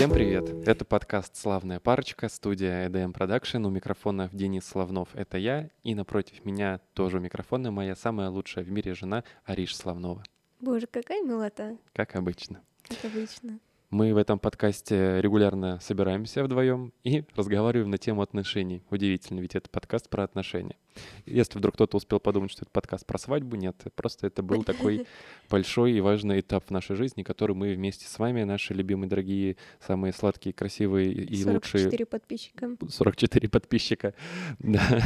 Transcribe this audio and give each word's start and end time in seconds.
Всем 0.00 0.12
привет! 0.12 0.48
Это 0.66 0.86
подкаст 0.86 1.36
«Славная 1.36 1.78
парочка», 1.78 2.30
студия 2.30 2.88
EDM 2.88 3.12
Production. 3.12 3.66
У 3.66 3.68
микрофонов 3.68 4.34
Денис 4.34 4.64
Славнов— 4.64 5.10
это 5.12 5.36
я, 5.36 5.68
и 5.82 5.94
напротив 5.94 6.42
меня 6.46 6.80
тоже 6.94 7.18
у 7.18 7.20
микрофона 7.20 7.70
моя 7.70 7.94
самая 7.94 8.30
лучшая 8.30 8.64
в 8.64 8.70
мире 8.70 8.94
жена 8.94 9.24
Ариш 9.44 9.76
Славнова. 9.76 10.22
Боже, 10.58 10.86
какая 10.86 11.22
милота, 11.22 11.76
Как 11.92 12.16
обычно. 12.16 12.62
как 12.88 13.04
обычно. 13.04 13.58
Мы 13.90 14.14
в 14.14 14.18
этом 14.18 14.38
подкасте 14.38 15.20
регулярно 15.20 15.80
собираемся 15.80 16.44
вдвоем 16.44 16.92
и 17.02 17.24
разговариваем 17.34 17.90
на 17.90 17.98
тему 17.98 18.22
отношений. 18.22 18.84
Удивительно, 18.88 19.40
ведь 19.40 19.56
это 19.56 19.68
подкаст 19.68 20.08
про 20.08 20.22
отношения. 20.22 20.76
Если 21.26 21.58
вдруг 21.58 21.74
кто-то 21.74 21.96
успел 21.96 22.20
подумать, 22.20 22.52
что 22.52 22.62
это 22.62 22.70
подкаст 22.70 23.04
про 23.04 23.18
свадьбу, 23.18 23.56
нет, 23.56 23.74
просто 23.96 24.28
это 24.28 24.44
был 24.44 24.62
такой 24.62 25.08
большой 25.50 25.94
и 25.94 26.00
важный 26.00 26.38
этап 26.38 26.66
в 26.68 26.70
нашей 26.70 26.94
жизни, 26.94 27.24
который 27.24 27.56
мы 27.56 27.74
вместе 27.74 28.06
с 28.06 28.16
вами, 28.20 28.44
наши 28.44 28.74
любимые, 28.74 29.08
дорогие, 29.08 29.56
самые 29.84 30.12
сладкие, 30.12 30.52
красивые 30.52 31.12
и 31.12 31.44
лучшие 31.44 31.82
44 31.82 32.06
подписчика. 32.06 32.76
44 32.88 33.48
подписчика 33.48 34.14
да, 34.60 35.02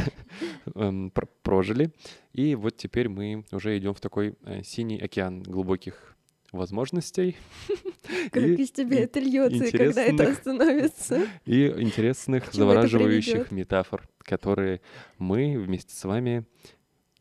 эм, 0.75 1.09
пр- 1.09 1.27
прожили. 1.41 1.89
И 2.33 2.53
вот 2.53 2.77
теперь 2.77 3.09
мы 3.09 3.45
уже 3.51 3.75
идем 3.79 3.95
в 3.95 3.99
такой 3.99 4.35
э, 4.43 4.61
синий 4.61 4.99
океан 4.99 5.41
глубоких 5.41 6.14
возможностей 6.55 7.37
Как 8.31 8.43
И 8.43 8.53
из 8.55 8.71
тебя 8.71 9.01
это 9.01 9.19
льется, 9.19 9.65
и 9.65 9.71
когда 9.71 10.03
это 10.03 10.29
остановится. 10.29 11.27
и 11.45 11.67
интересных, 11.67 12.53
завораживающих 12.53 13.51
метафор, 13.51 14.07
которые 14.19 14.81
мы 15.17 15.57
вместе 15.57 15.95
с 15.95 16.03
вами 16.03 16.45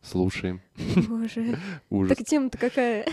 слушаем. 0.02 0.60
Боже. 1.08 1.58
Ужас. 1.90 2.16
Так 2.16 2.26
тема-то 2.26 2.58
какая? 2.58 3.06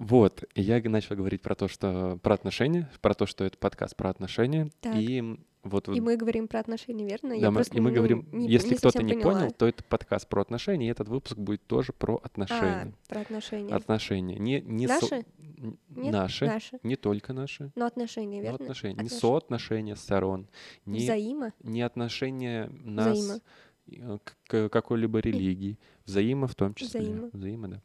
Вот, 0.00 0.44
я 0.54 0.80
начал 0.88 1.14
говорить 1.14 1.42
про 1.42 1.54
то, 1.54 1.68
что 1.68 2.18
про 2.22 2.34
отношения, 2.34 2.90
про 3.02 3.12
то, 3.12 3.26
что 3.26 3.44
это 3.44 3.58
подкаст 3.58 3.94
про 3.96 4.08
отношения. 4.08 4.70
Так. 4.80 4.96
И 4.96 5.36
вот 5.62 5.88
И 5.90 6.00
мы 6.00 6.16
говорим 6.16 6.48
про 6.48 6.60
отношения, 6.60 7.04
верно? 7.04 7.28
Да, 7.30 7.34
Я 7.34 7.50
мы- 7.50 7.56
просто, 7.56 7.76
и 7.76 7.80
мы 7.80 7.90
ну, 7.90 7.96
говорим, 7.96 8.26
не- 8.32 8.48
если 8.48 8.70
не 8.70 8.76
кто-то 8.76 9.02
не 9.02 9.12
поняла. 9.12 9.32
понял, 9.34 9.50
то 9.52 9.66
это 9.68 9.84
подкаст 9.84 10.26
про 10.26 10.40
отношения, 10.40 10.86
и 10.86 10.90
этот 10.90 11.08
выпуск 11.08 11.36
будет 11.36 11.66
тоже 11.66 11.92
про 11.92 12.16
А, 12.16 12.20
отношения. 12.24 12.94
про 13.08 13.20
отношения. 13.20 13.74
Отношения. 13.74 14.38
Не, 14.38 14.62
не 14.62 14.88
со- 14.88 14.94
Наши? 14.94 15.14
н- 15.58 15.78
Нет? 15.90 16.12
наши, 16.14 16.46
Наши. 16.46 16.78
не 16.82 16.96
только 16.96 17.34
наши, 17.34 17.70
Но 17.74 17.84
отношения, 17.84 18.38
но 18.38 18.42
верно? 18.42 18.54
отношения. 18.64 18.94
Не 18.94 19.08
Отнош- 19.08 19.18
соотношения 19.20 19.96
сторон, 19.96 20.48
не, 20.86 21.00
Взаимо? 21.00 21.52
не 21.62 21.82
отношения 21.82 22.70
нас 22.82 23.18
Взаимо. 23.18 23.40
э, 23.88 24.18
к 24.24 24.36
к 24.48 24.68
какой-либо 24.70 25.18
религии. 25.20 25.78
Взаимо 26.06 26.46
в 26.46 26.54
том 26.54 26.72
числе. 26.72 27.00
Взаимо. 27.02 27.30
Взаимо, 27.34 27.68
да. 27.68 27.82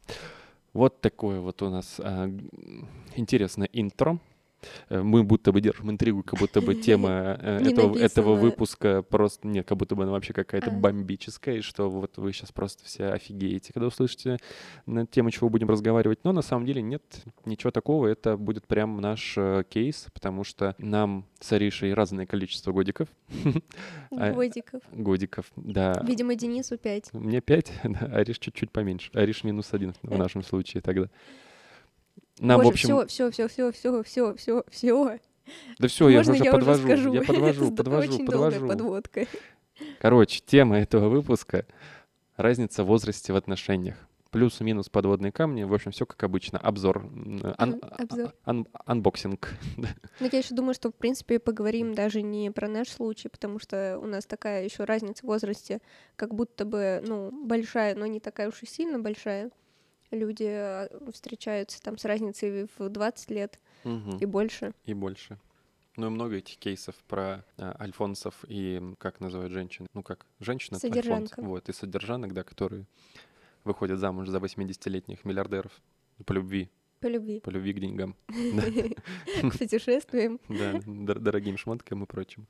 Вот 0.76 1.00
такое 1.00 1.40
вот 1.40 1.62
у 1.62 1.70
нас 1.70 2.02
г- 2.04 2.44
интересное 3.16 3.70
интро. 3.72 4.20
Э, 4.90 5.02
Мы 5.02 5.24
будто 5.24 5.52
бы 5.52 5.62
держим 5.62 5.90
интригу, 5.92 6.24
как 6.24 6.40
будто 6.40 6.62
бы 6.62 6.76
тема 6.76 7.10
э, 7.42 7.58
этого, 7.70 7.98
этого 7.98 8.36
выпуска 8.36 9.02
просто, 9.02 9.48
нет, 9.48 9.68
как 9.68 9.78
будто 9.78 9.96
бы 9.96 10.04
она 10.04 10.12
вообще 10.12 10.34
какая-то 10.34 10.72
А. 10.72 10.74
бомбическая, 10.74 11.58
и 11.58 11.62
что 11.62 11.90
вот 11.90 12.18
вы 12.18 12.34
сейчас 12.34 12.52
просто 12.52 12.84
все 12.86 13.08
офигеете, 13.08 13.74
когда 13.74 13.88
услышите 13.88 14.38
на 14.86 15.06
тему, 15.06 15.32
чего 15.32 15.50
будем 15.50 15.70
разговаривать. 15.70 16.20
Но 16.24 16.32
на 16.32 16.42
самом 16.42 16.66
деле 16.66 16.82
нет 16.82 17.04
ничего 17.46 17.72
такого, 17.72 18.08
это 18.08 18.38
будет 18.38 18.66
прям 18.68 19.00
наш 19.02 19.34
э, 19.38 19.64
кейс, 19.70 20.08
потому 20.14 20.44
что 20.44 20.76
нам 20.78 21.26
с 21.40 21.52
Аришей 21.52 21.94
разное 21.94 22.26
количество 22.26 22.72
годиков. 22.72 23.08
А- 24.12 24.32
Годиков. 24.32 24.82
Годиков, 24.92 25.46
да. 25.56 26.02
Видимо, 26.06 26.36
Денису 26.36 26.78
5. 26.78 27.14
Мне 27.14 27.42
5, 27.42 27.74
да, 27.84 28.00
Ариш 28.14 28.40
чуть-чуть 28.40 28.72
поменьше. 28.72 29.10
Ариш 29.14 29.44
минус 29.44 29.74
один 29.74 29.94
в 30.02 30.18
нашем 30.18 30.44
случае 30.44 30.82
тогда. 30.82 31.10
Нам, 32.40 32.58
Боже, 32.58 32.70
в 32.70 32.72
общем, 32.74 33.08
все, 33.08 33.30
все, 33.30 33.48
все, 33.48 33.72
все, 33.72 34.04
все, 34.04 34.36
все, 34.36 34.64
все. 34.70 35.20
да 35.80 35.88
все, 35.88 36.10
я 36.10 36.20
уже 36.20 36.36
я 36.36 36.52
подвожу, 36.52 36.84
уже 36.84 36.94
скажу? 36.98 37.14
я 37.14 37.22
подвожу, 37.22 37.66
Это 37.68 37.76
подвожу, 37.76 38.14
очень 38.14 38.26
долгая 38.26 38.52
подвожу. 38.52 38.68
подводка. 38.68 39.26
Короче, 40.00 40.42
тема 40.46 40.78
этого 40.80 41.10
выпуска— 41.10 41.66
разница 42.38 42.84
в 42.84 42.88
возрасте 42.88 43.34
в 43.34 43.36
отношениях. 43.36 43.96
Плюс-минус 44.32 44.90
подводные 44.90 45.32
камни, 45.32 45.64
в 45.64 45.74
общем, 45.74 45.92
все 45.92 46.06
как 46.06 46.22
обычно. 46.24 46.60
Обзор, 46.60 47.10
ан- 47.58 47.80
обзор. 47.82 48.34
а- 48.44 48.50
ан- 48.50 48.68
анбоксинг. 48.86 49.54
Ну, 50.20 50.30
я 50.30 50.38
еще 50.40 50.54
думаю, 50.54 50.74
что, 50.74 50.90
в 50.92 50.96
принципе, 50.96 51.40
поговорим 51.40 51.94
даже 51.94 52.22
не 52.22 52.52
про 52.52 52.68
наш 52.68 52.90
случай, 52.90 53.30
потому 53.30 53.60
что 53.60 53.98
у 54.02 54.06
нас 54.08 54.26
такая 54.26 54.66
еще 54.66 54.84
разница 54.84 55.24
в 55.24 55.28
возрасте, 55.28 55.80
как 56.18 56.34
будто 56.36 56.66
бы, 56.66 57.02
ну, 57.06 57.32
большая, 57.46 57.96
но 57.96 58.06
не 58.08 58.20
такая 58.20 58.50
уж 58.50 58.62
и 58.62 58.66
сильно 58.66 59.00
большая. 59.00 59.52
Люди 60.12 60.46
э, 60.48 60.88
встречаются 61.12 61.82
там 61.82 61.98
с 61.98 62.06
разницей 62.06 62.68
в 62.78 62.90
20 62.90 63.32
лет 63.32 63.60
Мгм. 63.84 64.18
и 64.18 64.26
больше. 64.26 64.74
И 64.86 64.94
больше. 64.94 65.38
Ну 65.98 66.08
и 66.08 66.10
много 66.10 66.36
этих 66.38 66.58
кейсов 66.58 66.96
про 67.08 67.46
а, 67.58 67.76
альфонсов 67.80 68.44
и, 68.50 68.82
как 68.98 69.22
называют 69.22 69.54
женщин, 69.54 69.88
ну 69.94 70.04
как, 70.04 70.26
женщина 70.40 70.76
это 70.78 70.88
альфонс. 70.88 71.06
Содержанка. 71.06 71.42
Вот, 71.42 71.70
и 71.70 71.74
содержанок, 71.74 72.34
да, 72.34 72.44
которые 72.44 72.86
выходят 73.64 74.00
замуж 74.00 74.28
за 74.28 74.40
80-летних 74.40 75.24
миллиардеров 75.24 75.72
по 76.26 76.34
любви, 76.34 76.70
По 77.00 77.08
любви. 77.08 77.40
по 77.40 77.50
любви 77.50 77.74
к 77.74 77.80
деньгам. 77.80 78.16
К 78.28 79.58
путешествиям. 79.58 80.40
Да, 80.50 80.74
дор- 80.86 81.20
дорогим 81.20 81.58
шмоткам 81.58 82.04
и 82.04 82.06
прочим. 82.06 82.46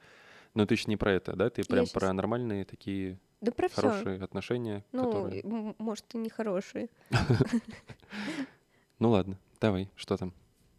Но 0.56 0.66
ты 0.66 0.74
еще 0.74 0.86
не 0.88 0.98
про 0.98 1.12
это, 1.12 1.36
да? 1.36 1.50
Ты 1.50 1.64
прям 1.64 1.86
щас- 1.86 1.94
про 1.94 2.12
нормальные 2.14 2.66
такие 2.66 3.20
Да 3.42 3.52
про 3.52 3.70
хорошие 3.70 4.24
отношения, 4.24 4.84
Ну, 4.92 5.12
которые... 5.12 5.44
может, 5.78 6.06
и 6.16 6.18
нехорошие. 6.18 6.90
Ну 9.00 9.10
ладно, 9.10 9.38
давай, 9.60 9.90
что 9.96 10.16
там? 10.16 10.34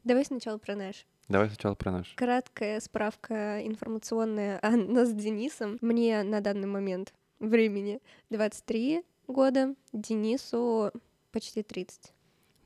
Давай 0.05 0.25
сначала 0.25 0.57
про 0.57 0.75
наш. 0.75 1.07
Давай 1.29 1.49
сначала 1.49 1.75
про 1.75 1.93
наш. 1.93 2.15
Краткая 2.15 2.81
справка 2.81 3.61
информационная 3.67 4.59
о 4.63 4.71
нас 4.71 5.11
с 5.11 5.13
Денисом. 5.13 5.77
Мне 5.83 6.23
на 6.23 6.41
данный 6.41 6.67
момент 6.69 7.13
времени 7.41 8.01
23 8.31 9.03
года, 9.29 9.75
Денису 9.93 10.93
почти 11.33 11.63
30. 11.63 12.15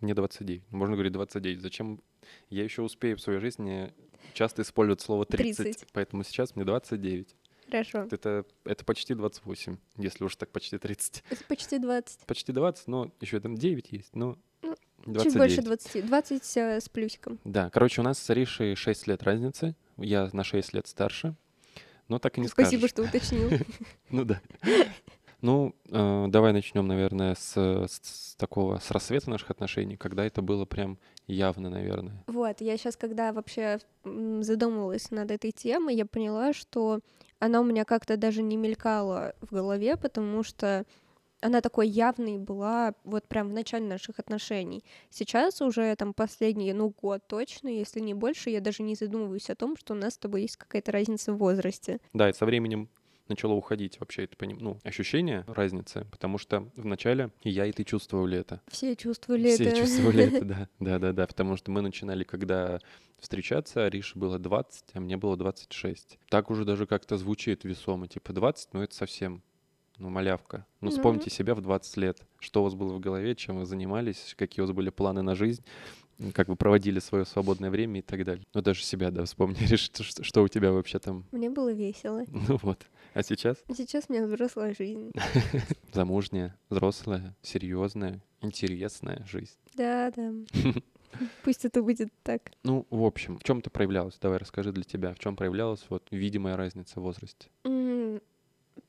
Мне 0.01 0.15
29. 0.15 0.63
Можно 0.71 0.95
говорить 0.95 1.13
29. 1.15 1.61
Зачем? 1.61 2.01
Я 2.49 2.63
еще 2.63 2.83
успею 2.83 3.17
в 3.17 3.21
своей 3.21 3.41
жизни 3.41 3.93
часто 4.33 4.63
использовать 4.63 5.01
слово 5.01 5.27
30, 5.27 5.57
30. 5.57 5.89
поэтому 5.93 6.25
сейчас 6.25 6.57
мне 6.57 6.65
29. 6.65 7.35
Хорошо. 7.71 8.09
Это, 8.11 8.45
это 8.65 8.85
почти 8.85 9.15
28, 9.15 9.77
если 9.97 10.25
уж 10.25 10.37
так 10.37 10.51
почти 10.51 10.77
30. 10.79 11.23
Это 11.31 11.45
почти 11.45 11.79
20. 11.79 12.21
Почти 12.27 12.53
20, 12.53 12.89
но 12.89 13.13
еще 13.21 13.39
там 13.41 13.57
9 13.57 13.93
есть, 13.93 14.15
но 14.15 14.37
Ну, 14.63 14.75
29. 15.07 15.25
Чуть 15.25 15.37
больше 15.39 15.63
20. 15.63 16.07
20 16.07 16.57
э, 16.57 16.81
с 16.81 16.89
плюсиком. 16.89 17.39
Да, 17.45 17.71
короче, 17.71 18.01
у 18.01 18.05
нас 18.05 18.19
с 18.19 18.29
Аришей 18.31 18.75
6 18.75 19.07
лет 19.07 19.23
разницы. 19.23 19.77
Я 19.97 20.29
на 20.33 20.45
6 20.45 20.75
лет 20.75 20.87
старше. 20.87 21.35
Но 22.09 22.19
так 22.19 22.39
и 22.39 22.41
не 22.41 22.49
Спасибо, 22.49 22.87
скажешь. 22.87 22.91
что 22.91 23.03
уточнил. 23.05 23.51
Ну 24.11 24.25
да. 24.25 24.41
Ну, 25.43 25.75
э, 25.89 26.27
давай 26.29 26.53
начнем, 26.53 26.87
наверное, 26.87 27.35
с, 27.35 27.57
с- 27.57 28.01
с 28.03 28.35
такого, 28.37 28.79
с 28.79 28.91
рассвета 28.91 29.31
наших 29.31 29.51
отношений, 29.51 29.97
когда 29.97 30.25
это 30.25 30.43
было 30.43 30.65
прям 30.65 30.99
явно, 31.27 31.71
наверное. 31.71 32.23
Вот, 32.27 32.61
я 32.61 32.77
сейчас, 32.77 32.97
когда 32.97 33.33
вообще 33.33 33.79
задумывалась 34.05 35.11
над 35.11 35.31
этой 35.31 35.53
темой, 35.53 35.95
я 35.97 36.07
поняла, 36.07 36.53
что 36.53 37.01
она 37.39 37.61
у 37.61 37.65
меня 37.65 37.85
как-то 37.85 38.17
даже 38.17 38.43
не 38.43 38.57
мелькала 38.57 39.35
в 39.41 39.53
голове, 39.53 39.97
потому 39.97 40.43
что 40.43 40.85
она 41.43 41.63
такой 41.63 41.89
явной 41.89 42.37
была 42.37 42.93
вот 43.05 43.27
прям 43.27 43.49
в 43.49 43.55
начале 43.55 43.87
наших 43.87 44.19
отношений. 44.19 44.85
Сейчас 45.09 45.63
уже 45.63 45.97
там 45.97 46.13
последний, 46.13 46.71
ну, 46.75 46.93
год 47.01 47.23
точно, 47.27 47.69
если 47.69 48.01
не 48.01 48.13
больше, 48.13 48.51
я 48.51 48.61
даже 48.61 48.83
не 48.83 48.95
задумываюсь 48.95 49.49
о 49.49 49.55
том, 49.55 49.75
что 49.79 49.95
у 49.95 49.97
нас 49.97 50.15
с 50.15 50.19
тобой 50.19 50.43
есть 50.43 50.59
какая-то 50.59 50.93
разница 50.93 51.33
в 51.33 51.39
возрасте. 51.39 51.99
Да, 52.13 52.29
и 52.29 52.35
со 52.35 52.45
временем 52.45 52.91
начало 53.31 53.55
уходить 53.55 53.99
вообще 54.01 54.25
это 54.25 54.37
поним- 54.37 54.59
ну, 54.61 54.79
ощущение 54.85 55.45
разницы, 55.47 56.07
потому 56.11 56.37
что 56.39 56.69
вначале 56.77 57.31
и 57.43 57.51
я, 57.51 57.65
и 57.67 57.73
ты 57.73 57.85
чувствовали 57.85 58.39
это. 58.39 58.61
Все 58.69 58.95
чувствовали 58.97 59.55
Все 59.55 59.65
это. 59.65 59.77
чувствовали 59.79 60.25
это, 60.37 60.45
да. 60.45 60.69
Да, 60.81 60.99
да, 60.99 61.13
да. 61.13 61.27
Потому 61.27 61.57
что 61.57 61.71
мы 61.71 61.81
начинали, 61.81 62.25
когда 62.25 62.79
встречаться, 63.19 63.85
Арише 63.87 64.19
было 64.19 64.39
20, 64.39 64.85
а 64.95 65.01
мне 65.01 65.17
было 65.17 65.37
26. 65.37 66.19
Так 66.29 66.51
уже 66.51 66.65
даже 66.65 66.87
как-то 66.87 67.17
звучит 67.17 67.65
весомо. 67.65 68.07
Типа 68.09 68.33
20, 68.33 68.75
ну 68.75 68.83
это 68.83 68.95
совсем 68.95 69.43
ну, 69.99 70.09
малявка. 70.09 70.65
Ну, 70.81 70.87
Ну. 70.89 70.97
вспомните 70.97 71.29
себя 71.31 71.55
в 71.55 71.61
20 71.61 71.97
лет. 71.99 72.23
Что 72.39 72.61
у 72.61 72.65
вас 72.65 72.75
было 72.75 72.93
в 72.95 73.01
голове, 73.01 73.35
чем 73.35 73.59
вы 73.59 73.67
занимались, 73.67 74.35
какие 74.39 74.63
у 74.63 74.67
вас 74.67 74.75
были 74.75 74.89
планы 74.89 75.21
на 75.23 75.35
жизнь, 75.35 75.63
как 76.35 76.49
вы 76.49 76.57
проводили 76.57 76.99
свое 76.99 77.25
свободное 77.25 77.71
время 77.71 78.01
и 78.01 78.03
так 78.03 78.25
далее. 78.25 78.45
Ну, 78.55 78.61
даже 78.63 78.83
себя, 78.83 79.11
да, 79.11 79.25
вспомни, 79.25 79.57
что, 79.77 80.03
что- 80.03 80.23
что 80.25 80.43
у 80.43 80.49
тебя 80.49 80.73
вообще 80.73 80.99
там. 80.99 81.25
Мне 81.33 81.51
было 81.51 81.73
весело. 81.73 82.25
Ну 82.31 82.59
вот. 82.63 82.87
А 83.15 83.23
сейчас 83.23 83.59
Сейчас 83.77 84.05
у 84.09 84.13
меня 84.13 84.27
взрослая 84.27 84.75
жизнь. 84.79 85.11
замужняя, 85.93 86.57
взрослая, 86.69 87.35
серьезная, 87.43 88.21
интересная 88.41 89.25
жизнь. 89.27 89.57
Да, 89.75 90.11
да. 90.15 90.33
Пусть 91.43 91.65
это 91.65 91.83
будет 91.83 92.09
так. 92.23 92.53
Ну, 92.63 92.87
в 92.91 93.03
общем, 93.05 93.37
в 93.39 93.43
чем 93.43 93.59
это 93.59 93.69
проявлялось? 93.71 94.17
Давай 94.21 94.39
расскажи 94.39 94.71
для 94.73 94.85
тебя, 94.85 95.13
в 95.13 95.19
чем 95.19 95.35
проявлялась 95.35 95.85
вот 95.89 96.07
видимая 96.13 96.57
разница 96.57 97.01
в 97.01 97.03
возрасте. 97.03 97.49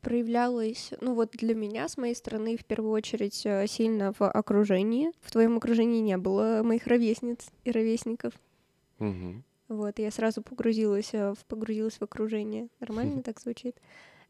Проявлялось, 0.02 0.92
ну 1.02 1.14
вот 1.14 1.32
для 1.32 1.54
меня, 1.54 1.88
с 1.88 1.98
моей 1.98 2.16
стороны, 2.16 2.58
в 2.58 2.66
первую 2.66 2.92
очередь, 2.92 3.46
э, 3.46 3.68
сильно 3.68 4.14
в 4.18 4.22
окружении. 4.30 5.12
В 5.22 5.32
твоем 5.32 5.58
окружении 5.58 6.00
не 6.00 6.18
было 6.18 6.62
моих 6.64 6.88
ровесниц 6.88 7.48
и 7.64 7.72
ровесников. 7.72 8.34
Мгм. 9.00 9.44
Вот, 9.68 10.00
я 10.00 10.12
сразу 10.12 10.42
погрузилась 10.42 11.14
э, 11.14 11.34
в, 11.34 11.46
погрузилась 11.46 11.96
в 11.96 12.02
окружение. 12.02 12.68
Нормально 12.80 13.22
так 13.24 13.40
звучит? 13.40 13.78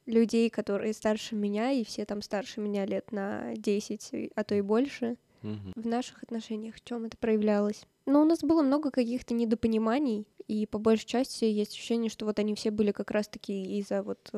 Людей, 0.05 0.49
которые 0.49 0.93
старше 0.93 1.35
меня, 1.35 1.71
и 1.71 1.83
все 1.83 2.05
там 2.05 2.21
старше 2.21 2.59
меня 2.59 2.85
лет 2.85 3.11
на 3.11 3.55
10, 3.55 4.31
а 4.35 4.43
то 4.43 4.55
и 4.55 4.61
больше. 4.61 5.17
В 5.41 5.87
наших 5.87 6.21
отношениях 6.21 6.75
в 6.75 6.83
чем 6.83 7.05
это 7.05 7.17
проявлялось? 7.17 7.87
Ну, 8.05 8.21
у 8.21 8.25
нас 8.25 8.41
было 8.41 8.61
много 8.61 8.91
каких-то 8.91 9.33
недопониманий, 9.33 10.27
и 10.47 10.67
по 10.67 10.77
большей 10.77 11.07
части 11.07 11.45
есть 11.45 11.73
ощущение, 11.73 12.09
что 12.09 12.25
вот 12.25 12.37
они 12.37 12.53
все 12.53 12.69
были 12.69 12.91
как 12.91 13.09
раз-таки 13.09 13.79
из-за 13.79 14.03
вот 14.03 14.29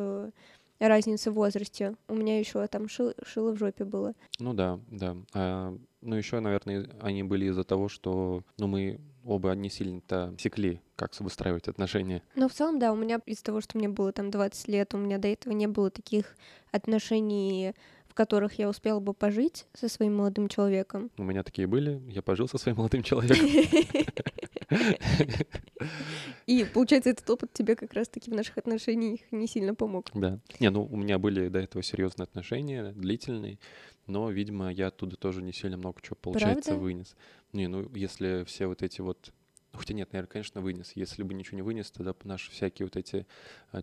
разницы 0.87 1.31
в 1.31 1.35
возрасте. 1.35 1.95
У 2.07 2.15
меня 2.15 2.39
еще 2.39 2.65
там 2.67 2.85
шил- 2.85 3.15
шило 3.25 3.51
в 3.51 3.57
жопе 3.57 3.85
было. 3.85 4.13
Ну 4.39 4.53
да, 4.53 4.79
да. 4.89 5.15
А, 5.33 5.77
ну 6.01 6.15
еще, 6.15 6.39
наверное, 6.39 6.89
они 7.01 7.23
были 7.23 7.45
из-за 7.45 7.63
того, 7.63 7.89
что 7.89 8.43
ну, 8.57 8.67
мы 8.67 8.99
оба 9.23 9.51
не 9.53 9.69
сильно-то 9.69 10.35
секли, 10.37 10.81
как 10.95 11.17
выстраивать 11.19 11.67
отношения. 11.67 12.21
Но 12.35 12.49
в 12.49 12.53
целом, 12.53 12.79
да, 12.79 12.91
у 12.91 12.95
меня 12.95 13.19
из-за 13.25 13.43
того, 13.43 13.61
что 13.61 13.77
мне 13.77 13.87
было 13.89 14.11
там 14.11 14.31
20 14.31 14.67
лет, 14.67 14.93
у 14.93 14.97
меня 14.97 15.17
до 15.17 15.27
этого 15.27 15.53
не 15.53 15.67
было 15.67 15.89
таких 15.89 16.35
отношений, 16.71 17.73
в 18.07 18.13
которых 18.13 18.59
я 18.59 18.69
успела 18.69 18.99
бы 18.99 19.13
пожить 19.13 19.65
со 19.73 19.89
своим 19.89 20.17
молодым 20.17 20.47
человеком. 20.47 21.09
У 21.17 21.23
меня 21.23 21.43
такие 21.43 21.67
были. 21.67 22.01
Я 22.07 22.21
пожил 22.21 22.47
со 22.47 22.57
своим 22.57 22.77
молодым 22.77 23.01
человеком. 23.03 23.47
И, 26.45 26.65
получается, 26.65 27.09
этот 27.09 27.29
опыт 27.29 27.53
тебе 27.53 27.75
как 27.75 27.93
раз-таки 27.93 28.29
в 28.29 28.33
наших 28.33 28.57
отношениях 28.57 29.19
не 29.31 29.47
сильно 29.47 29.75
помог. 29.75 30.09
Да. 30.13 30.39
Не, 30.59 30.69
ну 30.69 30.85
у 30.85 30.95
меня 30.97 31.17
были 31.19 31.47
до 31.47 31.59
этого 31.59 31.83
серьезные 31.83 32.23
отношения, 32.23 32.91
длительные, 32.91 33.59
но, 34.07 34.29
видимо, 34.29 34.71
я 34.71 34.87
оттуда 34.87 35.15
тоже 35.15 35.41
не 35.41 35.53
сильно 35.53 35.77
много 35.77 36.01
чего, 36.01 36.17
получается, 36.21 36.71
Правда? 36.71 36.83
вынес. 36.83 37.15
Не, 37.53 37.67
ну 37.67 37.89
если 37.95 38.43
все 38.45 38.67
вот 38.67 38.81
эти 38.81 39.01
вот 39.01 39.31
ну, 39.73 39.79
хотя 39.79 39.95
нет, 39.95 40.13
наверное, 40.13 40.29
конечно, 40.29 40.61
вынес. 40.61 40.91
Если 40.93 41.23
бы 41.23 41.33
ничего 41.33 41.55
не 41.55 41.63
вынес, 41.63 41.89
тогда 41.89 42.13
наши 42.25 42.51
всякие 42.51 42.85
вот 42.85 42.95
эти 42.95 43.25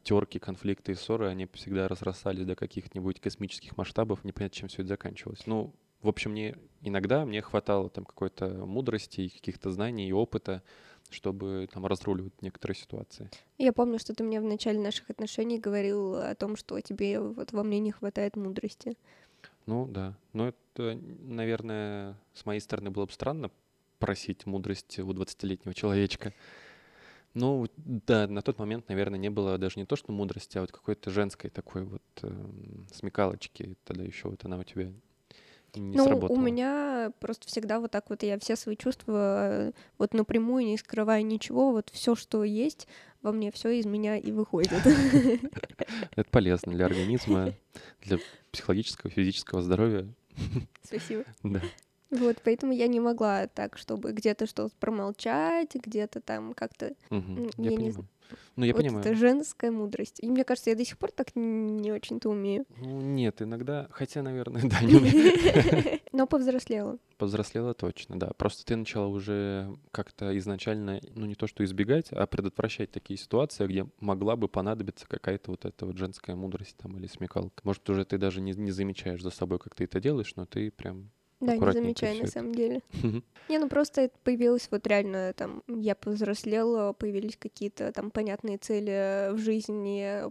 терки, 0.05 0.39
конфликты 0.39 0.93
и 0.93 0.95
ссоры, 0.95 1.27
они 1.27 1.49
всегда 1.53 1.89
разрастались 1.89 2.45
до 2.45 2.55
каких-нибудь 2.55 3.19
космических 3.21 3.77
масштабов, 3.77 4.23
непонятно, 4.25 4.57
чем 4.57 4.69
все 4.69 4.83
это 4.83 4.91
заканчивалось. 4.91 5.47
Ну, 5.47 5.75
в 6.03 6.09
общем, 6.09 6.33
мне 6.33 6.57
иногда 6.83 7.25
мне 7.25 7.43
хватало 7.43 7.91
там 7.91 8.05
какой-то 8.05 8.49
мудрости, 8.67 9.23
и 9.23 9.29
каких-то 9.29 9.71
знаний 9.71 10.09
и 10.09 10.13
опыта, 10.13 10.63
чтобы 11.11 11.69
там 11.73 11.87
разруливать 11.87 12.41
некоторые 12.41 12.77
ситуации. 12.77 13.29
Я 13.59 13.73
помню, 13.73 13.99
что 13.99 14.15
ты 14.15 14.23
мне 14.23 14.41
в 14.41 14.45
начале 14.45 14.79
наших 14.79 15.11
отношений 15.11 15.59
говорил 15.59 16.15
о 16.15 16.35
том, 16.35 16.57
что 16.57 16.81
тебе 16.81 17.21
вот 17.21 17.53
во 17.53 17.63
мне 17.63 17.81
не 17.81 17.91
хватает 17.91 18.37
мудрости. 18.37 18.97
Ну 19.67 19.87
да. 19.87 20.17
Но 20.33 20.49
это, 20.49 20.99
наверное, 21.21 22.17
с 22.35 22.47
моей 22.47 22.61
стороны 22.61 22.91
было 22.91 23.07
бы 23.07 23.13
странно 23.13 23.51
просить 23.99 24.47
мудрости 24.47 25.01
у 25.01 25.11
20-летнего 25.13 25.75
человечка. 25.75 26.33
Ну, 27.35 27.69
да, 27.77 28.27
на 28.27 28.43
тот 28.43 28.59
момент, 28.59 28.89
наверное, 28.89 29.19
не 29.19 29.31
было 29.31 29.57
даже 29.57 29.79
не 29.79 29.87
то, 29.87 29.95
что 29.95 30.11
мудрости, 30.11 30.59
а 30.59 30.63
вот 30.63 30.73
какой-то 30.73 31.11
женской 31.11 31.51
такой 31.51 31.85
вот 31.85 32.03
эм, 32.23 32.89
смекалочки. 32.93 33.77
Тогда 33.85 34.03
еще 34.03 34.29
вот 34.29 34.45
она 34.45 34.59
у 34.59 34.65
тебя 34.65 34.93
не 35.77 35.97
ну, 35.97 36.05
сработала. 36.05 36.37
у 36.37 36.41
меня 36.41 37.13
просто 37.21 37.47
всегда 37.49 37.81
вот 37.81 37.91
так 37.91 38.11
вот 38.11 38.23
я 38.23 38.39
все 38.39 38.57
свои 38.57 38.77
чувства 38.77 39.69
э, 39.69 39.73
вот 39.99 40.15
напрямую, 40.15 40.65
не 40.65 40.79
скрывая 40.79 41.23
ничего, 41.23 41.71
вот 41.73 41.91
все, 41.91 42.15
что 42.15 42.45
есть 42.45 42.89
во 43.23 43.33
мне, 43.33 43.51
все 43.53 43.71
из 43.71 43.87
меня 43.87 44.17
и 44.17 44.33
выходит. 44.33 44.73
Это 46.17 46.31
полезно 46.31 46.73
для 46.73 46.87
организма, 46.87 47.55
для 48.03 48.19
психологического, 48.51 49.11
физического 49.11 49.63
здоровья. 49.63 50.09
Спасибо. 50.83 51.25
Да. 51.43 51.61
Вот, 52.11 52.39
поэтому 52.45 52.73
я 52.73 52.89
не 52.89 53.01
могла 53.01 53.47
так, 53.47 53.79
чтобы 53.79 54.13
где-то 54.13 54.47
что-то 54.47 54.75
промолчать, 54.81 55.75
где-то 55.75 56.21
там 56.21 56.55
как-то... 56.55 56.95
М, 57.11 57.51
Я 57.57 57.71
я 57.71 57.77
не. 57.77 57.95
Ну, 58.55 58.65
я 58.65 58.73
вот 58.73 58.83
понимаю. 58.83 59.01
это 59.05 59.15
женская 59.15 59.71
мудрость. 59.73 60.21
И 60.21 60.29
мне 60.29 60.45
кажется, 60.45 60.71
я 60.71 60.77
до 60.77 60.85
сих 60.85 60.99
пор 60.99 61.11
так 61.11 61.35
не 61.35 61.91
очень-то 61.91 62.29
умею. 62.29 62.65
Ну, 62.79 63.01
нет, 63.01 63.43
иногда, 63.43 63.89
хотя, 63.91 64.23
наверное, 64.23 64.63
да, 64.71 64.81
не 64.83 64.97
умею. 64.97 66.01
Но 66.13 66.27
повзрослела. 66.27 66.99
Повзрослела 67.19 67.75
точно, 67.75 68.19
да. 68.19 68.31
Просто 68.37 68.65
ты 68.65 68.77
начала 68.77 69.07
уже 69.07 69.77
как-то 69.91 70.37
изначально, 70.39 71.01
ну 71.15 71.27
не 71.27 71.35
то 71.35 71.47
что 71.47 71.65
избегать, 71.65 72.13
а 72.13 72.27
предотвращать 72.27 72.91
такие 72.91 73.17
ситуации, 73.19 73.67
где 73.67 73.87
могла 74.01 74.37
бы 74.37 74.49
понадобиться 74.49 75.07
какая-то 75.09 75.53
вот 75.53 75.65
эта 75.65 75.87
вот 75.87 75.97
женская 75.97 76.35
мудрость 76.37 76.77
там 76.77 76.97
или 76.99 77.07
смекалка. 77.07 77.61
Может, 77.65 77.89
уже 77.91 78.05
ты 78.05 78.19
даже 78.19 78.41
не, 78.41 78.53
не 78.53 78.71
замечаешь 78.71 79.23
за 79.23 79.31
собой, 79.31 79.59
как 79.59 79.75
ты 79.75 79.85
это 79.85 80.01
делаешь, 80.01 80.35
но 80.37 80.47
ты 80.47 80.71
прям... 80.71 81.11
Да, 81.41 81.57
не 81.57 81.73
замечаю 81.73 82.23
на 82.23 82.27
самом 82.27 82.55
деле. 82.55 82.83
Не, 83.49 83.59
ну 83.59 83.69
просто 83.69 84.03
это 84.03 84.15
появилось 84.23 84.69
вот 84.71 84.87
реально 84.87 85.33
там, 85.33 85.63
я 85.67 85.95
повзрослела, 85.95 86.93
появились 86.93 87.37
какие-то 87.37 87.91
там 87.93 88.11
понятные 88.11 88.59
цели 88.59 89.33
в 89.33 89.39
жизни, 89.39 90.23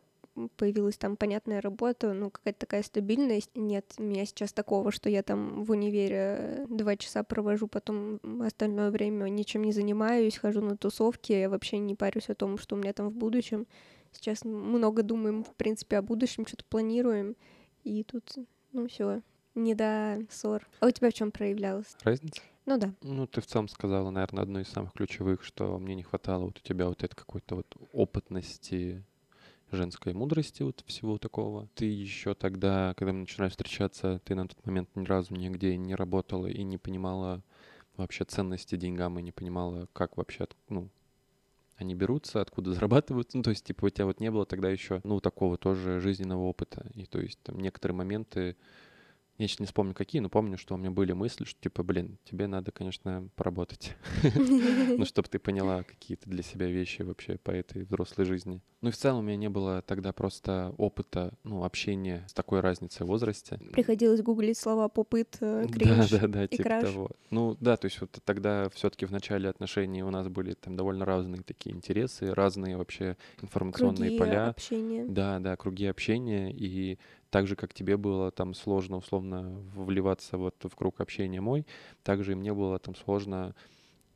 появилась 0.55 0.97
там 0.97 1.17
понятная 1.17 1.61
работа, 1.61 2.13
ну 2.13 2.29
какая-то 2.29 2.59
такая 2.59 2.83
стабильность. 2.83 3.49
Нет 3.55 3.93
у 3.97 4.03
меня 4.03 4.25
сейчас 4.25 4.53
такого, 4.53 4.91
что 4.91 5.09
я 5.09 5.23
там 5.23 5.63
в 5.63 5.71
универе 5.71 6.65
два 6.69 6.95
часа 6.95 7.23
провожу, 7.23 7.67
потом 7.67 8.19
остальное 8.41 8.91
время 8.91 9.27
ничем 9.29 9.63
не 9.63 9.73
занимаюсь, 9.73 10.37
хожу 10.37 10.61
на 10.61 10.77
тусовки, 10.77 11.33
я 11.33 11.49
вообще 11.49 11.79
не 11.79 11.95
парюсь 11.95 12.29
о 12.29 12.35
том, 12.35 12.57
что 12.57 12.75
у 12.75 12.79
меня 12.79 12.93
там 12.93 13.09
в 13.09 13.13
будущем. 13.13 13.67
Сейчас 14.11 14.43
много 14.43 15.03
думаем, 15.03 15.43
в 15.43 15.53
принципе, 15.55 15.97
о 15.97 16.01
будущем, 16.01 16.45
что-то 16.47 16.65
планируем, 16.65 17.35
и 17.83 18.03
тут, 18.03 18.23
ну 18.71 18.87
все, 18.87 19.21
не 19.59 19.75
до 19.75 20.19
ссор. 20.29 20.67
А 20.79 20.87
у 20.87 20.91
тебя 20.91 21.11
в 21.11 21.13
чем 21.13 21.31
проявлялось? 21.31 21.95
Разница? 22.03 22.41
Ну 22.65 22.77
да. 22.77 22.93
Ну, 23.01 23.27
ты 23.27 23.41
в 23.41 23.47
целом 23.47 23.67
сказала, 23.67 24.09
наверное, 24.09 24.43
одно 24.43 24.59
из 24.59 24.67
самых 24.67 24.93
ключевых, 24.93 25.43
что 25.43 25.77
мне 25.79 25.95
не 25.95 26.03
хватало 26.03 26.45
вот 26.45 26.57
у 26.57 26.61
тебя 26.61 26.87
вот 26.87 27.03
этой 27.03 27.15
какой-то 27.15 27.55
вот 27.55 27.75
опытности, 27.93 29.03
женской 29.71 30.13
мудрости, 30.13 30.63
вот 30.63 30.83
всего 30.85 31.17
такого. 31.17 31.67
Ты 31.75 31.85
еще 31.85 32.33
тогда, 32.33 32.93
когда 32.97 33.13
мы 33.13 33.19
начинали 33.21 33.49
встречаться, 33.49 34.21
ты 34.25 34.35
на 34.35 34.47
тот 34.47 34.65
момент 34.65 34.89
ни 34.95 35.05
разу 35.05 35.35
нигде 35.35 35.77
не 35.77 35.95
работала 35.95 36.47
и 36.47 36.63
не 36.63 36.77
понимала 36.77 37.41
вообще 37.97 38.23
ценности 38.23 38.75
деньгам 38.75 39.19
и 39.19 39.21
не 39.21 39.31
понимала, 39.31 39.87
как 39.93 40.17
вообще, 40.17 40.47
ну, 40.69 40.89
они 41.77 41.95
берутся, 41.95 42.41
откуда 42.41 42.73
зарабатываются. 42.73 43.37
Ну, 43.37 43.43
то 43.43 43.49
есть, 43.49 43.65
типа, 43.65 43.85
у 43.85 43.89
тебя 43.89 44.05
вот 44.05 44.19
не 44.19 44.31
было 44.31 44.45
тогда 44.45 44.69
еще, 44.69 45.01
ну, 45.03 45.19
такого 45.19 45.57
тоже 45.57 45.99
жизненного 45.99 46.43
опыта. 46.43 46.85
И 46.95 47.05
то 47.05 47.19
есть, 47.19 47.39
там 47.43 47.59
некоторые 47.59 47.95
моменты, 47.95 48.55
я 49.39 49.47
сейчас 49.47 49.59
не 49.59 49.65
вспомню 49.65 49.93
какие, 49.93 50.21
но 50.21 50.29
помню, 50.29 50.57
что 50.57 50.75
у 50.75 50.77
меня 50.77 50.91
были 50.91 51.13
мысли, 51.13 51.45
что, 51.45 51.59
типа, 51.61 51.81
блин, 51.81 52.17
тебе 52.25 52.45
надо, 52.47 52.71
конечно, 52.71 53.27
поработать. 53.35 53.95
Ну, 54.99 55.05
чтобы 55.05 55.29
ты 55.29 55.39
поняла 55.39 55.83
какие-то 55.83 56.29
для 56.29 56.43
себя 56.43 56.67
вещи 56.67 57.03
вообще 57.03 57.37
по 57.37 57.51
этой 57.51 57.83
взрослой 57.83 58.25
жизни. 58.25 58.61
Ну 58.81 58.89
и 58.89 58.91
в 58.91 58.97
целом 58.97 59.19
у 59.19 59.21
меня 59.21 59.37
не 59.37 59.49
было 59.49 59.81
тогда 59.81 60.11
просто 60.13 60.73
опыта, 60.77 61.33
ну, 61.43 61.63
общения 61.63 62.25
с 62.27 62.33
такой 62.33 62.59
разницей 62.59 63.05
в 63.05 63.09
возрасте. 63.09 63.57
Приходилось 63.71 64.21
гуглить 64.21 64.57
слова 64.57 64.89
попыт, 64.89 65.37
э, 65.41 65.65
Да, 65.67 65.73
кринж. 65.73 66.09
да, 66.11 66.27
да, 66.27 66.43
и 66.45 66.47
типа 66.47 66.81
того. 66.81 67.09
Ну 67.29 67.55
да, 67.59 67.77
то 67.77 67.85
есть 67.85 67.99
вот 68.01 68.17
тогда 68.25 68.69
все-таки 68.69 69.05
в 69.05 69.11
начале 69.11 69.49
отношений 69.49 70.03
у 70.03 70.09
нас 70.09 70.27
были 70.27 70.53
там 70.53 70.75
довольно 70.75 71.05
разные 71.05 71.41
такие 71.43 71.73
интересы, 71.75 72.33
разные 72.33 72.77
вообще 72.77 73.15
информационные 73.41 74.17
поля. 74.17 74.49
общения. 74.49 75.05
Да, 75.05 75.39
да, 75.39 75.55
круги 75.55 75.85
общения, 75.85 76.51
и 76.51 76.97
так 77.29 77.47
же, 77.47 77.55
как 77.55 77.73
тебе 77.73 77.97
было 77.97 78.31
там 78.31 78.53
сложно, 78.53 78.97
условно, 78.97 79.61
вливаться 79.75 80.37
вот 80.37 80.55
в 80.63 80.75
круг 80.75 80.99
общения 81.01 81.41
мой, 81.41 81.65
так 82.03 82.23
же 82.23 82.31
и 82.33 82.35
мне 82.35 82.53
было 82.53 82.79
там 82.79 82.95
сложно, 82.95 83.55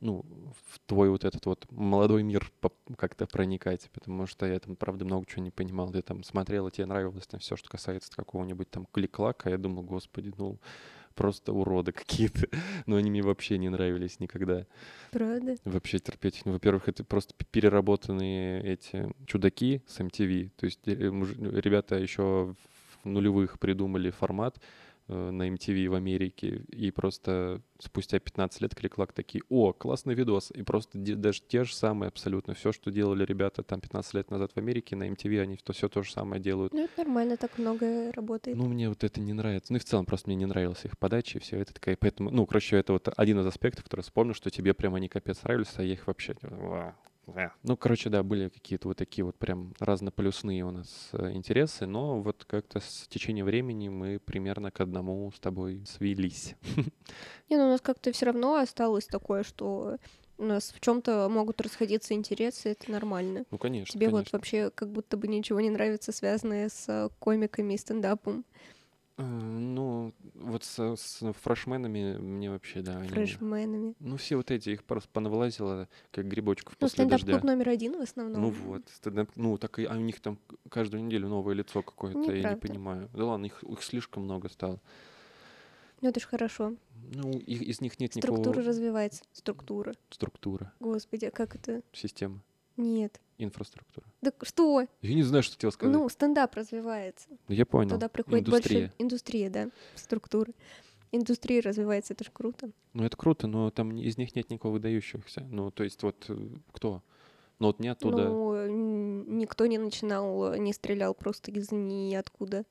ну, 0.00 0.24
в 0.68 0.78
твой 0.86 1.10
вот 1.10 1.24
этот 1.24 1.46
вот 1.46 1.66
молодой 1.70 2.22
мир 2.22 2.50
как-то 2.96 3.26
проникать, 3.26 3.88
потому 3.92 4.26
что 4.26 4.46
я 4.46 4.58
там, 4.58 4.76
правда, 4.76 5.04
много 5.04 5.26
чего 5.26 5.42
не 5.42 5.50
понимал. 5.50 5.90
Ты 5.90 6.02
там 6.02 6.22
смотрел, 6.24 6.68
и 6.68 6.70
тебе 6.70 6.86
нравилось 6.86 7.26
там 7.26 7.40
все, 7.40 7.56
что 7.56 7.68
касается 7.68 8.10
какого-нибудь 8.14 8.70
там 8.70 8.86
клик-клака, 8.92 9.50
я 9.50 9.58
думал, 9.58 9.82
господи, 9.82 10.32
ну, 10.36 10.58
просто 11.14 11.52
уроды 11.52 11.92
какие-то, 11.92 12.48
но 12.86 12.96
они 12.96 13.10
мне 13.10 13.22
вообще 13.22 13.58
не 13.58 13.68
нравились 13.68 14.20
никогда 14.20 14.66
Правда? 15.10 15.56
вообще 15.64 15.98
терпеть. 15.98 16.38
их. 16.38 16.44
Ну, 16.46 16.52
во-первых, 16.52 16.88
это 16.88 17.04
просто 17.04 17.34
переработанные 17.50 18.62
эти 18.64 19.12
чудаки 19.26 19.82
с 19.86 20.00
MTV. 20.00 20.50
То 20.56 20.66
есть 20.66 20.80
э, 20.86 20.92
ребята 20.92 21.96
еще 21.96 22.54
нулевых 23.04 23.58
придумали 23.58 24.10
формат 24.10 24.60
э, 25.08 25.30
на 25.30 25.48
MTV 25.48 25.88
в 25.88 25.94
Америке, 25.94 26.62
и 26.68 26.90
просто 26.90 27.60
спустя 27.78 28.18
15 28.18 28.62
лет 28.62 28.74
клик-клак 28.74 29.12
такие, 29.12 29.42
о, 29.48 29.72
классный 29.72 30.14
видос, 30.14 30.50
и 30.50 30.62
просто 30.62 30.98
даже 30.98 31.42
те 31.42 31.64
же 31.64 31.74
самые 31.74 32.08
абсолютно, 32.08 32.54
все, 32.54 32.72
что 32.72 32.90
делали 32.90 33.24
ребята 33.24 33.62
там 33.62 33.80
15 33.80 34.14
лет 34.14 34.30
назад 34.30 34.52
в 34.52 34.56
Америке, 34.58 34.96
на 34.96 35.08
MTV 35.08 35.40
они 35.40 35.56
то 35.56 35.72
все 35.72 35.88
то 35.88 36.02
же 36.02 36.10
самое 36.10 36.40
делают. 36.40 36.72
Ну, 36.72 36.84
это 36.84 36.98
нормально, 36.98 37.36
так 37.36 37.58
много 37.58 38.12
работает. 38.12 38.56
Ну, 38.56 38.66
мне 38.66 38.88
вот 38.88 39.04
это 39.04 39.20
не 39.20 39.32
нравится. 39.32 39.72
Ну 39.72 39.76
и 39.76 39.80
в 39.80 39.84
целом 39.84 40.06
просто 40.06 40.28
мне 40.28 40.36
не 40.36 40.46
нравилась 40.46 40.84
их 40.84 40.98
подача 40.98 41.38
и 41.38 41.40
все 41.40 41.58
это 41.58 41.74
такая. 41.74 41.96
Поэтому, 41.96 42.30
ну, 42.30 42.46
короче, 42.46 42.76
это 42.76 42.92
вот 42.92 43.08
один 43.16 43.40
из 43.40 43.46
аспектов, 43.46 43.84
который 43.84 44.02
вспомнил, 44.02 44.34
что 44.34 44.50
тебе 44.50 44.74
прям 44.74 44.94
они 44.94 45.08
капец 45.08 45.42
нравились, 45.42 45.72
а 45.76 45.82
я 45.82 45.92
их 45.92 46.06
вообще... 46.06 46.34
Ну, 47.62 47.76
короче, 47.76 48.10
да, 48.10 48.22
были 48.22 48.48
какие-то 48.48 48.88
вот 48.88 48.96
такие 48.96 49.24
вот 49.24 49.36
прям 49.36 49.72
разнополюсные 49.78 50.64
у 50.64 50.70
нас 50.70 51.08
э, 51.12 51.32
интересы, 51.32 51.86
но 51.86 52.20
вот 52.20 52.44
как-то 52.44 52.80
с 52.80 53.06
течением 53.08 53.46
времени 53.46 53.88
мы 53.88 54.18
примерно 54.18 54.70
к 54.70 54.80
одному 54.80 55.30
с 55.34 55.40
тобой 55.40 55.82
свелись. 55.86 56.54
Не, 57.50 57.56
ну 57.56 57.66
у 57.66 57.68
нас 57.68 57.80
как-то 57.80 58.12
все 58.12 58.26
равно 58.26 58.56
осталось 58.56 59.06
такое, 59.06 59.42
что 59.42 59.96
У 60.36 60.44
нас 60.44 60.72
в 60.72 60.80
чем-то 60.80 61.28
могут 61.28 61.60
расходиться 61.60 62.12
интересы, 62.12 62.70
это 62.70 62.90
нормально. 62.90 63.44
Ну, 63.50 63.58
конечно, 63.58 63.92
Тебе 63.92 64.08
вот 64.08 64.18
конечно. 64.18 64.38
вообще 64.38 64.70
как 64.70 64.90
будто 64.90 65.16
бы 65.16 65.28
ничего 65.28 65.60
не 65.60 65.70
нравится, 65.70 66.10
связанное 66.10 66.68
с 66.68 66.86
э, 66.88 67.08
комиками 67.20 67.74
и 67.74 67.78
стендапом. 67.78 68.44
Ну, 69.16 70.12
вот 70.34 70.64
с, 70.64 70.96
с 70.96 71.32
фрешменами 71.42 72.16
мне 72.18 72.50
вообще, 72.50 72.82
да, 72.82 72.98
они- 72.98 73.08
фрешменами. 73.08 73.94
Ну, 74.00 74.16
все 74.16 74.36
вот 74.36 74.50
эти, 74.50 74.70
их 74.70 74.82
просто 74.84 75.08
понавылазило, 75.12 75.88
как 76.10 76.26
грибочков 76.26 76.74
Ну, 76.80 76.86
после 76.86 77.04
дождя. 77.04 77.18
стендап-клуб 77.18 77.44
номер 77.52 77.68
один 77.68 77.96
в 77.96 78.02
основном. 78.02 78.40
Ну 78.42 78.50
вот, 78.50 78.82
стендап, 78.88 79.30
ну 79.36 79.56
так 79.56 79.78
и, 79.78 79.84
а 79.84 79.92
у 79.94 80.00
них 80.00 80.20
там 80.20 80.38
каждую 80.68 81.04
неделю 81.04 81.28
новое 81.28 81.54
лицо 81.54 81.82
какое-то, 81.82 82.18
я 82.18 82.26
не 82.32 82.38
Неправда. 82.38 82.60
понимаю. 82.66 83.10
Да 83.14 83.24
ладно, 83.26 83.46
их, 83.46 83.62
их 83.62 83.82
слишком 83.84 84.24
много 84.24 84.48
стало. 84.48 84.80
Ну, 86.00 86.08
это 86.08 86.18
ж 86.18 86.24
хорошо. 86.24 86.74
Ну, 87.14 87.30
их- 87.38 87.62
из 87.62 87.80
них 87.80 88.00
нет 88.00 88.12
Структура 88.14 88.38
никакого 88.48 88.66
развивается. 88.66 89.22
Структура. 89.32 89.94
структуры, 90.10 90.70
Господи, 90.80 91.26
а 91.26 91.30
как 91.30 91.54
это? 91.54 91.82
системы, 91.92 92.40
Нет. 92.76 93.20
Инфраструктура. 93.38 94.06
Да 94.22 94.30
к- 94.30 94.44
что? 94.44 94.86
Я 95.02 95.14
не 95.14 95.22
знаю, 95.22 95.42
что 95.42 95.54
хотел 95.54 95.72
сказать. 95.72 95.94
Ну, 95.94 96.08
стендап 96.08 96.54
развивается. 96.54 97.28
Ну, 97.48 97.54
я 97.54 97.66
понял. 97.66 97.90
Туда 97.90 98.08
приходит 98.08 98.46
Индустрия. 98.48 98.80
больше 98.80 98.94
индустрия, 98.98 99.50
да, 99.50 99.68
структуры. 99.94 100.52
Индустрия 101.12 101.62
развивается, 101.62 102.12
это 102.14 102.24
ж 102.24 102.30
круто. 102.32 102.70
Ну, 102.92 103.04
это 103.04 103.16
круто, 103.16 103.46
но 103.46 103.70
там 103.70 103.96
из 103.96 104.18
них 104.18 104.34
нет 104.34 104.50
никого 104.50 104.72
выдающихся. 104.74 105.46
Ну, 105.50 105.70
то 105.70 105.84
есть 105.84 106.02
вот 106.02 106.24
э, 106.28 106.36
кто? 106.72 107.02
Ну, 107.60 107.68
вот 107.68 107.78
не 107.78 107.88
оттуда. 107.88 108.28
Ну, 108.28 108.66
никто 109.28 109.66
не 109.66 109.78
начинал, 109.78 110.54
не 110.56 110.72
стрелял 110.72 111.14
просто 111.14 111.52
из 111.52 111.70
ниоткуда. 111.70 112.64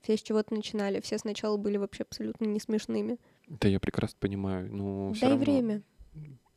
Все 0.00 0.16
с 0.16 0.22
чего-то 0.22 0.54
начинали. 0.54 1.00
Все 1.00 1.18
сначала 1.18 1.56
были 1.58 1.76
вообще 1.76 2.04
абсолютно 2.04 2.46
не 2.46 2.60
смешными. 2.60 3.18
Да 3.48 3.68
я 3.68 3.78
прекрасно 3.78 4.16
понимаю. 4.20 4.70
Ну, 4.74 5.12
всё 5.12 5.22
Дай 5.22 5.30
равно. 5.30 5.44
время. 5.44 5.82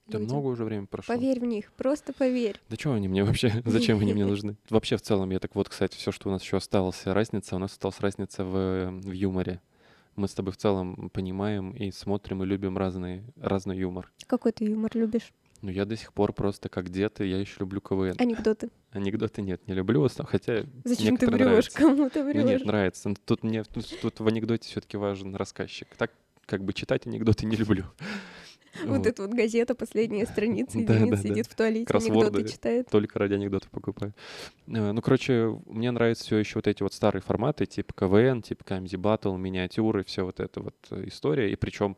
Да 0.09 0.19
много 0.19 0.47
уже 0.47 0.63
времени 0.65 0.85
прошло. 0.85 1.15
Поверь 1.15 1.39
в 1.39 1.43
них, 1.45 1.71
просто 1.73 2.13
поверь. 2.13 2.59
Да 2.69 2.77
чего 2.77 2.93
они 2.93 3.07
мне 3.07 3.23
вообще? 3.23 3.61
Зачем 3.65 3.99
они 3.99 4.13
мне 4.13 4.25
нужны? 4.27 4.57
Вообще 4.69 4.97
в 4.97 5.01
целом, 5.01 5.29
я 5.31 5.39
так 5.39 5.55
вот, 5.55 5.69
кстати, 5.69 5.95
все, 5.95 6.11
что 6.11 6.29
у 6.29 6.31
нас 6.31 6.41
еще 6.43 6.57
осталось, 6.57 7.05
разница, 7.05 7.55
у 7.55 7.59
нас 7.59 7.71
осталась 7.71 7.99
разница 7.99 8.43
в, 8.43 8.89
в 8.91 9.11
юморе. 9.11 9.61
Мы 10.15 10.27
с 10.27 10.33
тобой 10.33 10.51
в 10.51 10.57
целом 10.57 11.09
понимаем 11.13 11.71
и 11.71 11.91
смотрим 11.91 12.43
и 12.43 12.45
любим 12.45 12.77
разный, 12.77 13.23
разный 13.37 13.77
юмор. 13.77 14.11
Какой 14.27 14.51
ты 14.51 14.65
юмор 14.65 14.91
любишь? 14.95 15.31
Но 15.61 15.69
я 15.71 15.85
до 15.85 15.97
сих 15.97 16.13
пор 16.13 16.31
просто 16.33 16.69
как 16.69 16.89
дед, 16.89 17.19
и 17.19 17.27
я 17.27 17.37
еще 17.37 17.55
люблю 17.59 17.81
КВН. 17.81 18.15
Анекдоты. 18.17 18.69
Анекдоты 18.91 19.41
нет, 19.41 19.65
не 19.67 19.73
люблю, 19.73 20.07
хотя 20.25 20.63
Зачем 20.85 21.17
ты 21.17 21.29
врешь? 21.29 21.69
Кому 21.69 22.09
ты 22.09 22.23
Ну 22.23 22.31
нет, 22.31 22.45
врешь? 22.45 22.61
нравится. 22.63 23.09
Но 23.09 23.15
Тут 23.25 23.43
мне 23.43 23.63
тут, 23.63 23.85
тут 24.01 24.19
в 24.19 24.27
анекдоте 24.27 24.67
все-таки 24.69 24.97
важен 24.97 25.35
рассказчик. 25.35 25.87
Так 25.97 26.11
как 26.45 26.63
бы 26.63 26.73
читать 26.73 27.05
анекдоты 27.05 27.45
не 27.45 27.55
люблю. 27.57 27.85
Вот 28.85 29.05
эта 29.05 29.21
вот 29.21 29.33
газета, 29.33 29.75
последняя 29.75 30.25
страница, 30.25 30.79
да, 30.85 31.17
сидит 31.17 31.47
в 31.47 31.55
туалете, 31.55 31.93
анекдоты 31.93 32.47
читает. 32.47 32.87
Только 32.89 33.19
ради 33.19 33.33
анекдотов 33.33 33.69
покупаю. 33.69 34.13
Э, 34.67 34.91
Ну, 34.91 35.01
короче, 35.01 35.59
мне 35.65 35.91
нравятся 35.91 36.23
все 36.25 36.37
еще 36.37 36.55
вот 36.55 36.67
эти 36.67 36.83
вот 36.83 36.93
старые 36.93 37.21
форматы, 37.21 37.65
типа 37.65 37.93
КВН, 37.93 38.41
типа 38.41 38.63
Comedy 38.63 38.95
Battle, 38.95 39.37
миниатюры, 39.37 40.03
все 40.03 40.23
вот 40.23 40.39
эта 40.39 40.61
вот 40.61 40.75
э, 40.91 41.07
история. 41.07 41.51
И 41.51 41.55
причем 41.55 41.97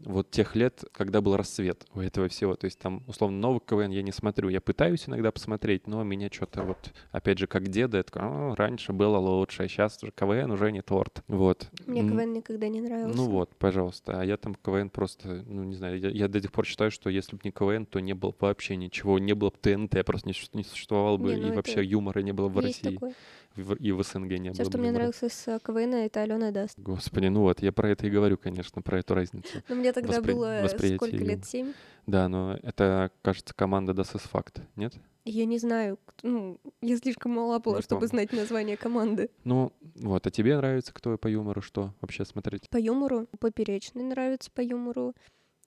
вот 0.00 0.30
тех 0.30 0.54
лет, 0.54 0.84
когда 0.92 1.20
был 1.20 1.36
рассвет 1.36 1.84
у 1.94 2.00
этого 2.00 2.28
всего. 2.28 2.54
То 2.54 2.66
есть 2.66 2.78
там, 2.78 3.02
условно, 3.06 3.38
новый 3.38 3.60
КВН 3.60 3.90
я 3.90 4.02
не 4.02 4.12
смотрю. 4.12 4.48
Я 4.48 4.60
пытаюсь 4.60 5.08
иногда 5.08 5.32
посмотреть, 5.32 5.86
но 5.86 6.02
меня 6.04 6.28
что-то 6.32 6.62
вот, 6.62 6.92
опять 7.10 7.38
же, 7.38 7.46
как 7.46 7.68
деда, 7.68 8.02
такой, 8.02 8.22
«А, 8.24 8.54
раньше 8.54 8.92
было 8.92 9.18
лучше, 9.18 9.64
а 9.64 9.68
сейчас 9.68 10.02
уже 10.02 10.12
КВН 10.12 10.50
уже 10.50 10.70
не 10.70 10.82
торт. 10.82 11.22
Вот. 11.26 11.68
Мне 11.86 12.02
КВН 12.02 12.32
никогда 12.32 12.68
не 12.68 12.80
нравился. 12.80 13.16
Ну 13.16 13.28
вот, 13.28 13.54
пожалуйста. 13.56 14.20
А 14.20 14.24
я 14.24 14.36
там 14.36 14.54
КВН 14.54 14.90
просто, 14.90 15.44
ну 15.46 15.64
не 15.64 15.74
знаю, 15.74 15.98
я, 15.98 16.10
я 16.10 16.28
до 16.28 16.40
сих 16.40 16.52
пор 16.52 16.64
считаю, 16.64 16.90
что 16.90 17.10
если 17.10 17.36
бы 17.36 17.40
не 17.44 17.50
КВН, 17.50 17.86
то 17.86 18.00
не 18.00 18.14
было 18.14 18.30
бы 18.30 18.36
вообще 18.40 18.76
ничего, 18.76 19.18
не 19.18 19.34
было 19.34 19.50
бы 19.50 19.56
ТНТ, 19.60 20.04
просто 20.04 20.28
не, 20.28 20.34
не 20.52 20.64
существовало 20.64 21.16
бы, 21.16 21.34
Не, 21.34 21.36
ну 21.36 21.42
и 21.42 21.46
это 21.46 21.56
вообще 21.56 21.84
юмора 21.84 22.20
не 22.20 22.32
было 22.32 22.48
бы 22.48 22.60
в 22.60 22.64
России, 22.64 22.94
такое. 22.94 23.14
В- 23.62 23.74
и 23.74 23.92
в 23.92 24.02
СНГ 24.02 24.38
не 24.38 24.50
Все, 24.52 24.62
было 24.62 24.70
что 24.70 24.78
бы 24.78 24.82
мне 24.82 24.92
нравилось 24.92 25.16
с 25.22 25.48
э, 25.48 25.58
КВН, 25.62 25.94
это 25.94 26.22
Алена 26.22 26.50
Даст. 26.50 26.78
Господи, 26.78 27.26
ну 27.28 27.40
вот, 27.42 27.60
я 27.62 27.72
про 27.72 27.90
это 27.90 28.06
и 28.06 28.10
говорю, 28.10 28.36
конечно, 28.38 28.82
про 28.82 28.98
эту 28.98 29.14
разницу. 29.14 29.48
Но 29.68 29.74
мне 29.74 29.92
тогда 29.92 30.18
Воспри- 30.20 30.32
было 30.32 30.60
восприятие 30.62 30.96
сколько 30.96 31.16
лет? 31.16 31.44
Семь? 31.44 31.72
Да, 32.06 32.28
но 32.28 32.58
это, 32.62 33.10
кажется, 33.22 33.54
команда 33.54 33.92
Das 33.92 34.14
ist 34.14 34.28
Fact, 34.32 34.62
нет? 34.76 34.94
Я 35.24 35.44
не 35.44 35.58
знаю, 35.58 35.98
кто- 36.06 36.26
ну, 36.26 36.60
я 36.80 36.96
слишком 36.96 37.32
мала 37.32 37.58
была, 37.58 37.76
Не 37.76 37.82
чтобы 37.82 38.00
помню. 38.00 38.08
знать 38.08 38.32
название 38.32 38.76
команды. 38.78 39.30
Ну, 39.44 39.72
вот, 39.96 40.26
а 40.26 40.30
тебе 40.30 40.56
нравится 40.56 40.94
кто 40.94 41.18
по 41.18 41.26
юмору, 41.26 41.60
что 41.60 41.92
вообще 42.00 42.24
смотреть? 42.24 42.70
По 42.70 42.78
юмору 42.78 43.26
Поперечный 43.38 44.04
нравится 44.04 44.50
по 44.50 44.62
юмору. 44.62 45.14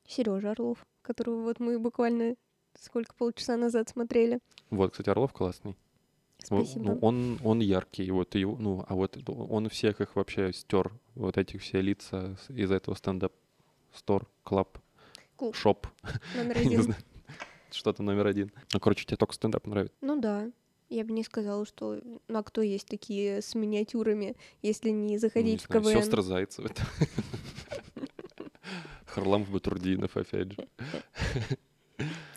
Сережа 0.07 0.51
Орлов, 0.51 0.85
которого 1.03 1.41
вот 1.43 1.59
мы 1.59 1.77
буквально 1.79 2.35
сколько 2.79 3.13
полчаса 3.13 3.55
назад 3.55 3.89
смотрели. 3.89 4.39
Вот, 4.71 4.91
кстати, 4.91 5.09
Орлов 5.09 5.31
классный. 5.31 5.75
Во- 6.49 6.65
Спасибо. 6.65 6.85
Ну, 6.85 6.99
он, 7.01 7.39
он 7.43 7.59
яркий, 7.59 8.09
вот 8.11 8.35
его, 8.35 8.55
ну, 8.57 8.83
а 8.87 8.95
вот 8.95 9.17
он 9.27 9.69
всех 9.69 10.01
их 10.01 10.15
вообще 10.15 10.51
стер, 10.53 10.91
вот 11.15 11.37
этих 11.37 11.61
все 11.61 11.81
лица 11.81 12.35
из 12.49 12.71
этого 12.71 12.95
стендап 12.95 13.33
стор, 13.93 14.27
клаб, 14.43 14.77
шоп, 15.53 15.87
Номер 16.35 16.57
не 16.61 16.65
один. 16.67 16.81
знаю, 16.83 17.01
что-то 17.71 18.03
номер 18.03 18.27
один. 18.27 18.51
Ну, 18.73 18.79
короче, 18.79 19.05
тебе 19.05 19.17
только 19.17 19.33
стендап 19.33 19.65
нравится. 19.67 19.95
Ну 20.01 20.19
да. 20.19 20.49
Я 20.89 21.05
бы 21.05 21.13
не 21.13 21.23
сказала, 21.23 21.65
что... 21.65 22.01
Ну, 22.03 22.37
а 22.37 22.43
кто 22.43 22.61
есть 22.61 22.85
такие 22.85 23.41
с 23.41 23.55
миниатюрами, 23.55 24.35
если 24.61 24.89
не 24.89 25.17
заходить 25.17 25.61
в 25.63 25.69
КВН? 25.69 25.85
Сестры 26.01 26.21
Зайцевы. 26.21 26.69
Харламов 29.05 29.49
Батрудинов, 29.51 30.17
опять 30.17 30.51
же. 30.51 30.67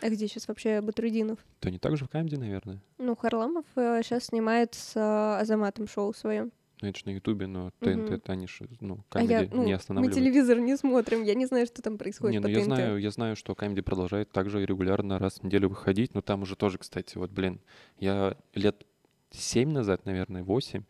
А 0.05 0.09
где 0.11 0.27
сейчас 0.27 0.47
вообще 0.47 0.81
Батрудинов? 0.81 1.39
То 1.59 1.71
не 1.71 1.79
так 1.79 1.97
же 1.97 2.05
в 2.05 2.09
Камеди, 2.09 2.35
наверное? 2.35 2.79
Ну, 2.99 3.15
Харламов 3.15 3.65
сейчас 3.73 4.25
снимает 4.25 4.75
с 4.75 4.95
э, 4.95 5.41
Азаматом 5.41 5.87
шоу 5.87 6.13
свое. 6.13 6.51
Ну, 6.79 6.87
это 6.87 6.99
же 6.99 7.05
на 7.07 7.09
Ютубе, 7.09 7.47
но. 7.47 7.71
ТНТ, 7.79 8.11
это 8.11 8.33
они 8.33 8.45
же, 8.45 8.69
ну, 8.81 9.03
А 9.09 9.23
я, 9.23 9.39
Камеди 9.39 9.55
ну, 9.55 9.63
не 9.63 9.71
мы 9.71 9.77
останавливают. 9.77 10.15
телевизор 10.15 10.59
не 10.59 10.77
смотрим, 10.77 11.23
я 11.23 11.33
не 11.33 11.47
знаю, 11.47 11.65
что 11.65 11.81
там 11.81 11.97
происходит 11.97 12.39
Не, 12.39 12.39
ну 12.39 12.47
я 12.47 12.59
ТНТ. 12.59 12.65
знаю, 12.65 12.97
я 12.99 13.09
знаю, 13.09 13.35
что 13.35 13.55
Камеди 13.55 13.81
продолжает 13.81 14.31
также 14.31 14.63
регулярно 14.63 15.17
раз 15.17 15.39
в 15.39 15.43
неделю 15.43 15.69
выходить, 15.69 16.13
но 16.13 16.21
там 16.21 16.43
уже 16.43 16.55
тоже, 16.55 16.77
кстати, 16.77 17.17
вот, 17.17 17.31
блин, 17.31 17.59
я 17.97 18.37
лет 18.53 18.85
семь 19.31 19.71
назад, 19.71 20.05
наверное, 20.05 20.43
восемь, 20.43 20.83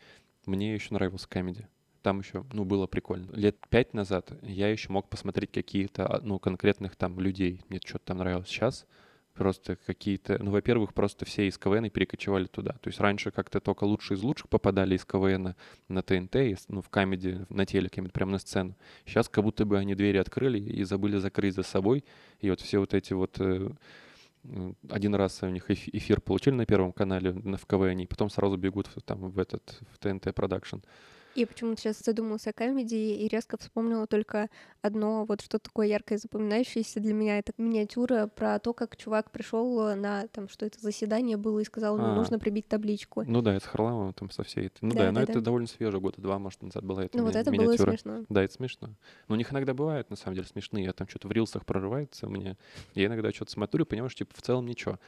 мне 0.46 0.74
еще 0.74 0.94
нравился 0.94 1.30
Камеди. 1.30 1.70
Там 2.02 2.20
еще, 2.20 2.46
ну, 2.52 2.66
было 2.66 2.86
прикольно. 2.86 3.32
Лет 3.32 3.56
пять 3.70 3.94
назад 3.94 4.34
я 4.44 4.68
еще 4.68 4.92
мог 4.92 5.10
посмотреть 5.10 5.54
какие-то, 5.54 6.06
а, 6.06 6.22
ну, 6.22 6.38
конкретных 6.38 6.98
там 6.98 7.18
людей. 7.20 7.62
Мне 7.70 7.80
что-то 7.84 8.06
там 8.06 8.18
нравилось. 8.18 8.48
Сейчас 8.48 8.86
просто 9.36 9.76
какие-то... 9.76 10.42
Ну, 10.42 10.52
во-первых, 10.52 10.94
просто 10.94 11.26
все 11.26 11.48
из 11.48 11.58
КВН 11.58 11.90
перекочевали 11.90 12.46
туда. 12.46 12.74
То 12.82 12.88
есть 12.88 13.00
раньше 13.00 13.32
как-то 13.32 13.60
только 13.60 13.84
лучшие 13.84 14.18
из 14.18 14.24
лучших 14.24 14.50
попадали 14.50 14.96
из 14.96 15.06
КВН 15.06 15.56
на 15.88 16.02
ТНТ, 16.02 16.36
ну, 16.70 16.82
в 16.82 16.90
Камеди, 16.90 17.46
на 17.50 17.66
телеке, 17.66 18.02
прямо 18.04 18.34
на 18.34 18.40
сцену. 18.40 18.76
Сейчас 19.06 19.30
как 19.30 19.44
будто 19.44 19.66
бы 19.66 19.78
они 19.78 19.94
двери 19.96 20.18
открыли 20.18 20.60
и 20.60 20.84
забыли 20.84 21.18
закрыть 21.18 21.54
за 21.54 21.64
собой. 21.64 22.04
И 22.40 22.50
вот 22.50 22.62
все 22.62 22.80
вот 22.80 22.94
эти 22.94 23.14
вот... 23.14 23.40
э, 23.40 23.70
один 24.90 25.16
раз 25.16 25.42
у 25.44 25.50
них 25.50 25.70
эф- 25.70 25.90
эфир 25.92 26.22
получили 26.22 26.54
на 26.54 26.66
Первом 26.66 26.94
канале 26.94 27.34
на- 27.34 27.58
в 27.58 27.66
КВН, 27.66 28.00
и 28.00 28.06
потом 28.06 28.30
сразу 28.30 28.58
бегут 28.58 28.88
в, 28.88 29.02
там, 29.02 29.30
в 29.30 29.40
этот 29.40 29.80
в 29.92 29.98
ТНТ 30.00 30.34
продакшн. 30.34 30.78
Я 31.36 31.46
почему-то 31.48 31.82
сейчас 31.82 32.00
задумался 32.00 32.52
о 32.52 32.54
комедии 32.54 33.18
и 33.24 33.28
резко 33.28 33.58
вспомнила 33.58 34.08
только 34.08 34.48
одно, 34.82 35.26
вот 35.26 35.42
что 35.42 35.60
такое 35.60 35.88
яркое 35.88 36.18
запоминающееся 36.18 37.02
для 37.02 37.14
меня. 37.14 37.38
Это 37.40 37.52
миниатюра 37.58 38.28
про 38.28 38.58
то, 38.60 38.74
как 38.74 38.96
чувак 38.96 39.32
пришел 39.32 39.96
на, 39.98 40.28
там, 40.30 40.48
что 40.48 40.66
это 40.66 40.80
заседание 40.80 41.36
было 41.36 41.60
и 41.60 41.66
сказал, 41.66 41.98
ну, 41.98 42.06
А. 42.06 42.16
нужно 42.16 42.40
прибить 42.40 42.70
табличку. 42.70 43.24
Ну 43.28 43.42
да, 43.42 43.56
это 43.56 43.66
с 43.66 43.68
Харламовым 43.68 44.14
там 44.14 44.32
со 44.32 44.44
всей 44.44 44.68
этой. 44.68 44.78
Ну 44.82 44.92
да, 44.92 45.00
Да, 45.08 45.12
но 45.12 45.16
да, 45.18 45.24
это 45.24 45.34
да. 45.34 45.42
довольно 45.42 45.68
свежее, 45.68 46.00
года 46.00 46.22
два, 46.22 46.40
может, 46.40 46.62
назад 46.62 46.86
была 46.86 47.04
эта 47.04 47.18
Ну, 47.18 47.26
вот 47.26 47.36
ми- 47.36 47.42
это 47.42 47.52
было 47.52 47.62
миниатюра. 47.64 47.92
смешно. 47.92 48.26
Да, 48.30 48.42
это 48.42 48.54
смешно. 48.54 48.90
Но 49.28 49.36
у 49.36 49.38
них 49.38 49.52
иногда 49.52 49.74
бывают, 49.74 50.10
на 50.10 50.16
самом 50.16 50.36
деле, 50.36 50.48
смешные. 50.48 50.86
Я 50.86 50.94
там 50.94 51.08
что-то 51.10 51.28
в 51.28 51.34
рилсах 51.34 51.66
прорывается 51.66 52.30
мне. 52.30 52.56
Я 52.94 53.08
иногда 53.08 53.32
что-то 53.32 53.52
смотрю, 53.52 53.84
и 53.84 53.88
понимаю, 53.88 54.10
что, 54.10 54.20
типа, 54.20 54.34
в 54.38 54.42
целом 54.42 54.66
ничего. 54.68 55.00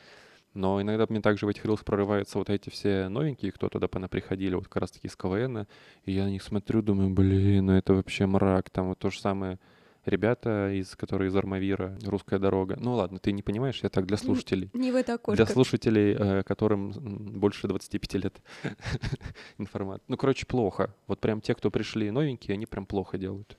Но 0.54 0.82
иногда 0.82 1.06
мне 1.10 1.22
также 1.22 1.46
в 1.46 1.50
этих 1.50 1.66
рилсах 1.66 1.86
прорываются 1.86 2.38
вот 2.38 2.50
эти 2.50 2.70
все 2.70 3.10
новенькие, 3.10 3.51
кто 3.51 3.70
туда 3.70 3.88
пона 3.88 4.08
приходили, 4.08 4.56
вот 4.56 4.68
как 4.68 4.82
раз-таки 4.82 5.08
из 5.08 5.16
КВН. 5.16 5.68
И 6.06 6.12
я 6.12 6.25
на 6.25 6.30
них 6.30 6.42
смотрю, 6.42 6.82
думаю, 6.82 7.10
блин, 7.10 7.68
ну 7.68 7.74
это 7.74 7.94
вообще 7.94 8.25
мрак. 8.25 8.70
Там 8.70 8.89
вот 8.89 9.00
то 9.00 9.10
же 9.10 9.20
самое 9.20 9.60
ребята, 10.08 10.72
из, 10.74 10.96
которые 10.96 11.30
из 11.30 11.36
Армавира, 11.36 11.98
«Русская 12.04 12.39
дорога». 12.39 12.77
Ну 12.80 12.94
ладно, 12.94 13.20
ты 13.20 13.32
не 13.32 13.44
понимаешь, 13.44 13.80
я 13.84 13.89
так 13.89 14.06
для 14.06 14.18
слушателей. 14.18 14.70
Не 14.74 14.92
в 14.92 14.96
это 14.96 15.16
окошко. 15.16 15.36
Для 15.36 15.46
слушателей, 15.46 16.16
э, 16.18 16.44
которым 16.44 16.92
больше 17.39 17.68
25 17.68 18.13
лет 18.16 18.42
информат. 19.58 20.01
Ну, 20.08 20.18
короче, 20.18 20.46
плохо. 20.46 20.94
Вот 21.08 21.20
прям 21.20 21.42
те, 21.42 21.54
кто 21.54 21.70
пришли 21.70 22.10
новенькие, 22.10 22.56
они 22.56 22.66
прям 22.66 22.86
плохо 22.86 23.18
делают. 23.18 23.58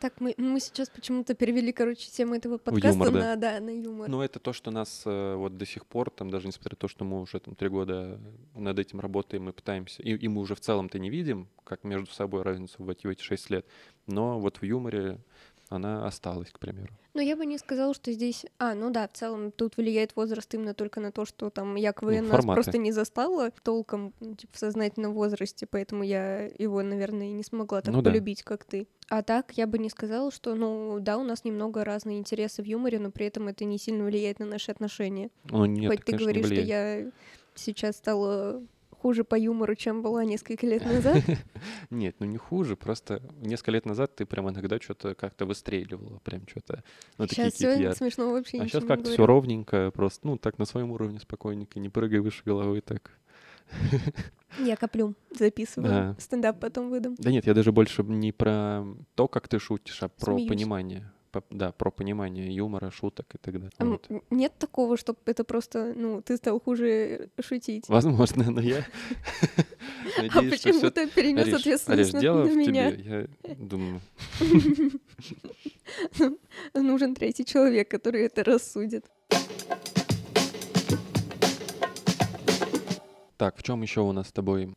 Так, 0.00 0.18
мы, 0.18 0.34
мы 0.38 0.60
сейчас 0.60 0.88
почему-то 0.88 1.34
перевели, 1.34 1.72
короче, 1.72 2.10
тему 2.10 2.34
этого 2.34 2.56
подкаста 2.56 2.88
юмор, 2.88 3.12
да. 3.12 3.18
на, 3.20 3.36
да, 3.36 3.60
на 3.60 3.68
юмор. 3.68 4.08
Ну, 4.08 4.22
это 4.22 4.38
то, 4.38 4.54
что 4.54 4.70
нас 4.70 5.02
э, 5.04 5.34
вот 5.34 5.58
до 5.58 5.66
сих 5.66 5.84
пор, 5.84 6.08
там 6.08 6.30
даже 6.30 6.46
несмотря 6.46 6.72
на 6.72 6.76
то, 6.76 6.88
что 6.88 7.04
мы 7.04 7.20
уже 7.20 7.38
там 7.38 7.54
три 7.54 7.68
года 7.68 8.18
над 8.54 8.78
этим 8.78 9.00
работаем 9.00 9.50
и 9.50 9.52
пытаемся, 9.52 10.02
и, 10.02 10.16
и 10.16 10.26
мы 10.26 10.40
уже 10.40 10.54
в 10.54 10.60
целом-то 10.60 10.98
не 10.98 11.10
видим, 11.10 11.48
как 11.64 11.84
между 11.84 12.10
собой 12.12 12.42
разницу 12.42 12.82
в 12.82 12.88
эти, 12.88 13.06
в 13.06 13.10
эти 13.10 13.22
шесть 13.22 13.50
лет, 13.50 13.66
но 14.06 14.40
вот 14.40 14.56
в 14.56 14.62
юморе 14.62 15.18
она 15.70 16.04
осталась, 16.04 16.50
к 16.50 16.58
примеру. 16.58 16.92
Но 17.14 17.22
я 17.22 17.36
бы 17.36 17.46
не 17.46 17.56
сказала, 17.56 17.94
что 17.94 18.10
здесь... 18.12 18.44
А, 18.58 18.74
ну 18.74 18.90
да, 18.90 19.06
в 19.06 19.12
целом 19.12 19.52
тут 19.52 19.76
влияет 19.76 20.16
возраст 20.16 20.52
именно 20.52 20.74
только 20.74 21.00
на 21.00 21.12
то, 21.12 21.24
что 21.24 21.48
там 21.48 21.76
якобы 21.76 22.20
Ну, 22.20 22.28
нас 22.28 22.44
просто 22.44 22.76
не 22.76 22.90
застала 22.90 23.52
толком 23.62 24.12
ну, 24.18 24.34
типа, 24.34 24.52
в 24.52 24.58
сознательном 24.58 25.14
возрасте, 25.14 25.66
поэтому 25.66 26.02
я 26.02 26.46
его, 26.58 26.82
наверное, 26.82 27.28
и 27.28 27.32
не 27.32 27.44
смогла 27.44 27.82
так 27.82 27.94
Ну 27.94 28.02
да. 28.02 28.10
полюбить, 28.10 28.42
как 28.42 28.64
ты. 28.64 28.88
А 29.08 29.22
так 29.22 29.52
я 29.52 29.68
бы 29.68 29.78
не 29.78 29.90
сказала, 29.90 30.32
что, 30.32 30.56
ну 30.56 30.98
да, 31.00 31.18
у 31.18 31.22
нас 31.22 31.44
немного 31.44 31.84
разные 31.84 32.18
интересы 32.18 32.62
в 32.62 32.66
юморе, 32.66 32.98
но 32.98 33.12
при 33.12 33.26
этом 33.26 33.46
это 33.46 33.64
не 33.64 33.78
сильно 33.78 34.04
влияет 34.04 34.40
на 34.40 34.46
наши 34.46 34.72
отношения. 34.72 35.30
Ну, 35.44 35.64
нет, 35.66 35.88
Хоть 35.90 36.04
ты 36.04 36.12
конечно, 36.12 36.26
не 36.26 36.32
говоришь, 36.32 36.46
что 36.46 36.66
я 36.66 37.10
сейчас 37.54 37.96
стала 37.96 38.60
хуже 39.00 39.24
по 39.24 39.34
юмору, 39.34 39.74
чем 39.74 40.02
была 40.02 40.24
несколько 40.24 40.66
лет 40.66 40.84
назад. 40.84 41.22
Нет, 41.90 42.16
ну 42.18 42.26
не 42.26 42.36
хуже, 42.36 42.76
просто 42.76 43.22
несколько 43.40 43.70
лет 43.72 43.86
назад 43.86 44.14
ты 44.14 44.26
прям 44.26 44.50
иногда 44.50 44.78
что-то 44.80 45.14
как-то 45.14 45.46
выстреливала, 45.46 46.18
прям 46.18 46.46
что-то, 46.46 46.84
ну 47.18 47.26
Сейчас 47.26 47.54
все 47.54 47.92
смешно 47.94 48.30
вообще 48.30 48.58
А 48.58 48.68
сейчас 48.68 48.84
как-то 48.84 49.10
все 49.10 49.26
ровненько, 49.26 49.90
просто, 49.90 50.26
ну 50.26 50.36
так 50.36 50.58
на 50.58 50.64
своем 50.64 50.90
уровне 50.90 51.18
спокойненько, 51.18 51.80
не 51.80 51.88
прыгай 51.88 52.20
выше 52.20 52.42
головы 52.44 52.80
так. 52.80 53.10
Я 54.58 54.76
коплю, 54.76 55.14
записываю. 55.30 55.88
Да. 55.88 56.16
Стендап 56.18 56.58
потом 56.60 56.90
выдам. 56.90 57.14
Да 57.18 57.30
нет, 57.30 57.46
я 57.46 57.54
даже 57.54 57.72
больше 57.72 58.02
не 58.02 58.32
про 58.32 58.84
то, 59.14 59.28
как 59.28 59.48
ты 59.48 59.58
шутишь, 59.58 60.02
а 60.02 60.08
про 60.08 60.34
Смеюсь. 60.34 60.48
понимание. 60.48 61.10
Да, 61.50 61.72
про 61.72 61.90
понимание 61.90 62.54
юмора, 62.54 62.90
шуток 62.90 63.34
и 63.34 63.38
так 63.38 63.54
далее. 63.54 63.70
А 63.78 63.84
Вот. 63.84 64.08
Нет 64.30 64.52
такого, 64.58 64.96
чтобы 64.96 65.18
это 65.26 65.44
просто, 65.44 65.94
ну, 65.94 66.22
ты 66.22 66.36
стал 66.36 66.60
хуже 66.60 67.28
шутить. 67.40 67.88
Возможно, 67.88 68.50
но 68.50 68.60
я 68.60 68.78
А 70.18 70.42
почему 70.42 70.90
ты 70.90 71.08
перенес 71.08 71.54
ответственность 71.54 72.12
на, 72.12 72.20
меня? 72.20 72.88
Я 72.88 73.26
думаю, 73.56 74.00
Нужен 76.74 77.14
третий 77.14 77.44
человек, 77.44 77.88
который 77.88 78.22
это 78.22 78.44
рассудит. 78.44 79.06
Так, 83.36 83.56
в 83.56 83.62
чем 83.62 83.82
еще 83.82 84.02
у 84.02 84.12
нас 84.12 84.28
с 84.28 84.32
тобой? 84.32 84.74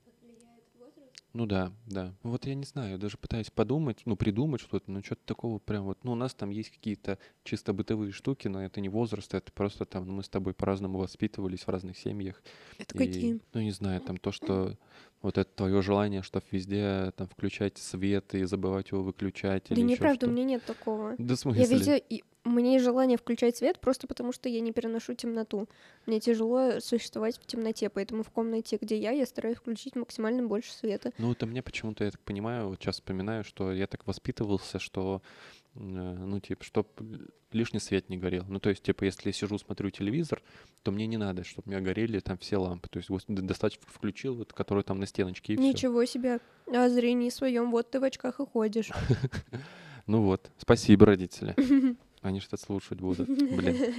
Ну 1.34 1.48
да, 1.48 1.72
да. 1.88 2.14
Вот 2.22 2.46
я 2.46 2.54
не 2.54 2.64
знаю, 2.64 3.00
даже 3.00 3.18
пытаюсь 3.18 3.50
подумать, 3.50 4.04
ну 4.06 4.16
придумать 4.16 4.62
что-то, 4.62 4.92
но 4.92 5.02
что-то 5.02 5.22
такого 5.26 5.58
прям 5.58 5.86
вот. 5.86 6.04
Ну 6.04 6.12
у 6.12 6.16
нас 6.16 6.36
там 6.36 6.52
есть 6.52 6.70
какие-то 6.70 7.18
чисто 7.44 7.74
бытовые 7.74 8.12
штуки, 8.12 8.48
но 8.48 8.64
это 8.64 8.82
не 8.82 8.90
возраст, 8.90 9.34
это 9.34 9.52
просто 9.52 9.86
там, 9.86 10.06
ну, 10.06 10.14
мы 10.14 10.24
с 10.24 10.30
тобой 10.30 10.54
по-разному 10.54 11.00
воспитывались 11.00 11.62
в 11.66 11.70
разных 11.70 11.98
семьях. 11.98 12.40
Это 12.78 12.94
И, 12.96 12.98
какие? 12.98 13.40
ну 13.52 13.62
не 13.62 13.72
знаю, 13.72 14.02
там 14.02 14.18
то, 14.18 14.32
что 14.32 14.78
вот 15.24 15.40
это 15.40 15.50
твое 15.56 15.82
желание, 15.82 16.22
что 16.22 16.40
везде 16.52 17.12
там 17.18 17.28
включать 17.28 17.80
свет 17.80 18.36
и 18.36 18.44
забывать 18.44 18.92
его 18.92 19.02
выключать 19.02 19.66
Да 19.70 19.76
или 19.76 19.82
неправда, 19.82 20.28
у 20.28 20.30
меня 20.30 20.44
нет 20.44 20.64
такого. 20.66 21.16
Да 21.18 21.36
в 21.36 21.46
Я 21.56 21.66
везде... 21.66 21.98
и- 21.98 22.24
Есть 22.46 22.84
желание 22.84 23.18
включать 23.18 23.56
свет 23.56 23.80
просто 23.80 24.06
потому, 24.08 24.34
что 24.34 24.50
я 24.50 24.60
не 24.60 24.74
переношу 24.74 25.14
темноту. 25.14 25.70
Мне 26.06 26.20
тяжело 26.20 26.80
существовать 26.80 27.38
в 27.38 27.46
темноте, 27.46 27.90
поэтому 27.90 28.24
в 28.24 28.30
комнате, 28.30 28.78
где 28.82 28.98
я, 28.98 29.12
я 29.12 29.26
стараюсь 29.26 29.58
включить 29.58 29.96
максимально 29.96 30.44
больше 30.44 30.74
света. 30.74 31.12
Ну, 31.18 31.32
это 31.32 31.46
мне 31.46 31.62
почему-то, 31.62 32.04
я 32.04 32.12
так 32.12 32.20
понимаю, 32.22 32.68
вот 32.68 32.82
сейчас 32.82 32.96
вспоминаю, 32.96 33.44
что 33.44 33.72
я 33.72 33.88
так 33.88 34.06
воспитывался, 34.06 34.80
что, 34.80 35.22
э, 35.76 35.80
ну, 35.80 36.40
типа, 36.42 36.64
чтоб 36.66 36.88
лишний 37.54 37.80
свет 37.80 38.10
не 38.10 38.18
горел. 38.18 38.44
Ну, 38.48 38.60
то 38.60 38.70
есть, 38.70 38.84
типа, 38.84 39.06
если 39.06 39.30
я 39.30 39.34
сижу, 39.34 39.58
смотрю 39.58 39.90
телевизор, 39.90 40.42
то 40.82 40.92
мне 40.92 41.08
не 41.08 41.18
надо, 41.18 41.44
чтобы 41.44 41.68
у 41.68 41.70
меня 41.72 41.82
горели 41.82 42.20
там 42.20 42.38
все 42.38 42.58
лампы. 42.58 42.90
То 42.90 42.98
есть, 42.98 43.10
вот 43.10 43.24
достаточно 43.28 43.86
включил, 43.88 44.36
вот, 44.36 44.52
которые 44.52 44.84
там 44.84 45.00
на 45.00 45.06
стеночке, 45.06 45.54
и. 45.54 45.58
Ничего 45.58 46.04
себе. 46.06 46.40
О 46.68 46.90
зрении 46.90 47.30
своем, 47.30 47.72
вот 47.72 47.92
ты 47.92 48.00
в 48.00 48.04
очках 48.04 48.40
и 48.40 48.46
ходишь. 48.46 48.92
Ну 50.06 50.24
вот, 50.24 50.52
спасибо, 50.58 51.06
родители. 51.06 51.56
Они 52.24 52.40
что-то 52.40 52.64
слушать 52.64 53.00
будут, 53.00 53.28
блин. 53.28 53.76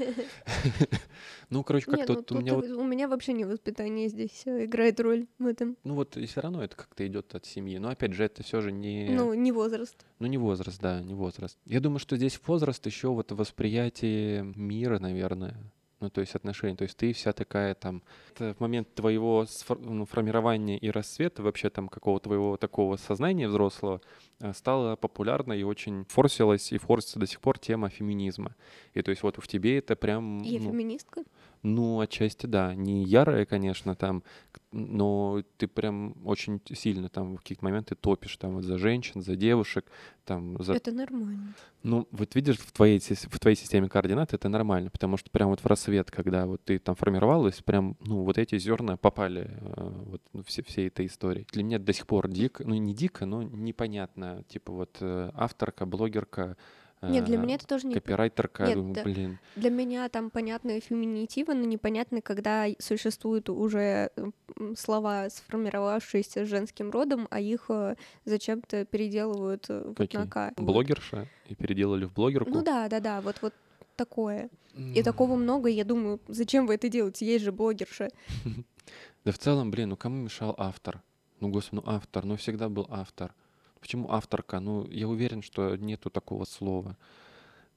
Ну, 1.51 1.63
короче, 1.63 1.87
как-то 1.87 2.15
ну 2.15 2.39
у 2.39 2.41
меня 2.41 2.55
вот, 2.55 2.65
у 2.65 2.85
меня 2.85 3.07
вообще 3.07 3.35
не 3.35 3.45
воспитание 3.45 4.09
здесь 4.09 4.43
играет 4.47 4.99
роль 4.99 5.27
в 5.39 5.47
этом. 5.47 5.77
ну 5.85 5.95
вот 5.95 6.17
и 6.17 6.25
все 6.25 6.41
равно 6.41 6.65
это 6.65 6.75
как-то 6.75 7.07
идет 7.07 7.35
от 7.35 7.45
семьи. 7.45 7.77
Но 7.79 7.91
опять 7.91 8.15
же, 8.15 8.25
это 8.25 8.43
все 8.43 8.63
же 8.63 8.73
не... 8.73 9.11
Ну, 9.11 9.35
не 9.35 9.53
возраст. 9.53 9.95
Ну, 10.19 10.27
не 10.27 10.39
возраст, 10.39 10.81
да, 10.81 11.03
не 11.03 11.15
возраст. 11.15 11.59
Я 11.67 11.81
думаю, 11.81 11.99
что 11.99 12.17
здесь 12.17 12.41
возраст 12.47 12.85
еще 12.87 13.09
вот 13.09 13.31
восприятие 13.31 14.43
мира, 14.57 14.99
наверное. 14.99 15.55
Ну, 16.01 16.11
то 16.11 16.21
есть 16.21 16.35
отношений. 16.35 16.77
То 16.77 16.83
есть 16.85 16.97
ты 16.97 17.13
вся 17.13 17.33
такая 17.33 17.75
там... 17.75 18.03
это 18.35 18.55
в 18.55 18.61
момент 18.61 18.93
твоего 18.95 19.45
сфор- 19.45 19.81
ну, 19.81 20.05
формирования 20.05 20.77
и 20.77 20.91
расцвета, 20.91 21.43
вообще 21.43 21.71
там 21.71 21.89
какого-то 21.89 22.25
твоего 22.25 22.57
такого 22.57 22.97
сознания 22.97 23.49
взрослого, 23.49 24.01
стала 24.55 24.97
популярна 24.97 25.53
и 25.53 25.63
очень 25.63 26.05
форсилась 26.09 26.73
и 26.73 26.79
форсится 26.79 27.19
до 27.19 27.27
сих 27.27 27.41
пор 27.41 27.59
тема 27.59 27.89
феминизма. 27.89 28.55
И 28.95 29.03
то 29.03 29.11
есть 29.11 29.23
вот 29.23 29.37
в 29.37 29.47
тебе 29.47 29.79
это 29.79 29.97
прям... 29.97 30.43
Я 30.43 30.61
ну, 30.61 30.71
феминистка. 30.71 31.25
ну, 31.63 32.01
отчасти 32.01 32.47
да. 32.47 32.75
Не 32.75 33.05
ярая, 33.05 33.47
конечно, 33.47 33.95
там, 33.95 34.23
но 34.73 35.43
ты 35.57 35.69
прям 35.69 36.15
очень 36.25 36.61
сильно 36.73 37.09
там 37.09 37.37
в 37.37 37.39
какие-то 37.39 37.65
моменты 37.65 37.95
топишь 37.95 38.37
там 38.37 38.55
вот 38.57 38.65
за 38.65 38.79
женщин, 38.79 39.23
за 39.23 39.37
девушек, 39.37 39.87
там 40.25 40.63
за... 40.63 40.75
Это 40.75 40.93
нормально. 40.93 41.55
Ну, 41.83 42.09
вот 42.11 42.35
видишь, 42.35 42.59
в 42.59 42.73
твоей, 42.73 42.99
в 42.99 43.39
твоей 43.39 43.57
системе 43.57 43.89
координат 43.89 44.33
это 44.33 44.49
нормально, 44.49 44.91
потому 44.91 45.17
что 45.17 45.31
прям 45.31 45.51
вот 45.51 45.61
в 45.61 45.67
рассвет, 45.67 46.11
когда 46.11 46.47
вот 46.47 46.65
ты 46.65 46.79
там 46.79 46.97
формировалась, 46.97 47.63
прям, 47.63 47.97
ну, 48.01 48.23
вот 48.23 48.39
эти 48.39 48.59
зерна 48.59 48.97
попали 48.97 49.51
э, 49.51 49.91
вот 50.07 50.23
ну, 50.33 50.43
все, 50.45 50.63
всей 50.63 50.89
этой 50.89 51.07
истории. 51.07 51.47
Для 51.53 51.63
меня 51.63 51.79
до 51.79 51.93
сих 51.93 52.07
пор 52.07 52.29
дико, 52.29 52.65
ну, 52.67 52.75
не 52.75 52.95
дико, 52.95 53.27
но 53.27 53.43
непонятно, 53.43 54.24
типа 54.49 54.73
вот 54.73 54.99
э, 55.01 55.31
авторка, 55.35 55.87
блогерка, 55.87 56.57
Нет, 57.03 57.25
для 57.25 57.37
э, 57.37 57.41
меня 57.41 57.57
это 57.57 57.67
тоже 57.67 57.87
не... 57.87 57.95
копирайтерка, 57.95 58.67
Нет, 58.67 58.77
думаю, 58.77 59.05
блин, 59.05 59.39
Для 59.57 59.71
меня 59.71 60.09
там 60.09 60.31
понятны 60.31 60.81
феминитивы, 60.81 61.55
но 61.55 61.65
непонятно, 61.65 62.21
когда 62.21 62.67
существуют 62.79 63.49
уже 63.51 64.11
э, 64.17 64.31
слова, 64.77 65.29
сформировавшиеся 65.31 66.47
женским 66.47 66.91
родом, 66.91 67.29
а 67.31 67.41
их 67.41 67.71
зачем-то 68.25 68.85
переделывают 68.85 69.69
Какие? 69.97 70.23
на 70.23 70.53
блогерша 70.57 71.29
и 71.49 71.55
переделали 71.55 72.05
в 72.05 72.13
блогерку. 72.13 72.51
Ну 72.51 72.63
да, 72.63 72.89
да, 72.89 73.01
да, 73.01 73.21
вот 73.21 73.37
вот 73.43 73.55
такое. 73.97 74.51
И 74.77 75.03
такого 75.03 75.37
много, 75.37 75.69
и 75.69 75.75
я 75.75 75.85
думаю, 75.85 76.21
зачем 76.27 76.67
вы 76.67 76.75
это 76.75 76.89
делаете? 76.89 77.27
Есть 77.27 77.45
же 77.45 77.53
блогерша. 77.53 78.11
Да 79.25 79.33
в 79.33 79.39
целом, 79.39 79.71
блин, 79.71 79.89
ну 79.89 79.97
кому 79.97 80.17
мешал 80.17 80.55
автор? 80.59 81.03
Ну, 81.41 81.49
господи, 81.49 81.77
ну 81.77 81.91
автор, 81.91 82.27
ну 82.27 82.37
всегда 82.37 82.69
был 82.69 82.87
автор. 82.91 83.35
Почему 83.85 84.11
авторка? 84.11 84.61
Ну, 84.61 84.87
я 84.91 85.07
уверен, 85.07 85.43
что 85.43 85.77
нету 85.77 86.09
такого 86.09 86.47
слова. 86.47 86.97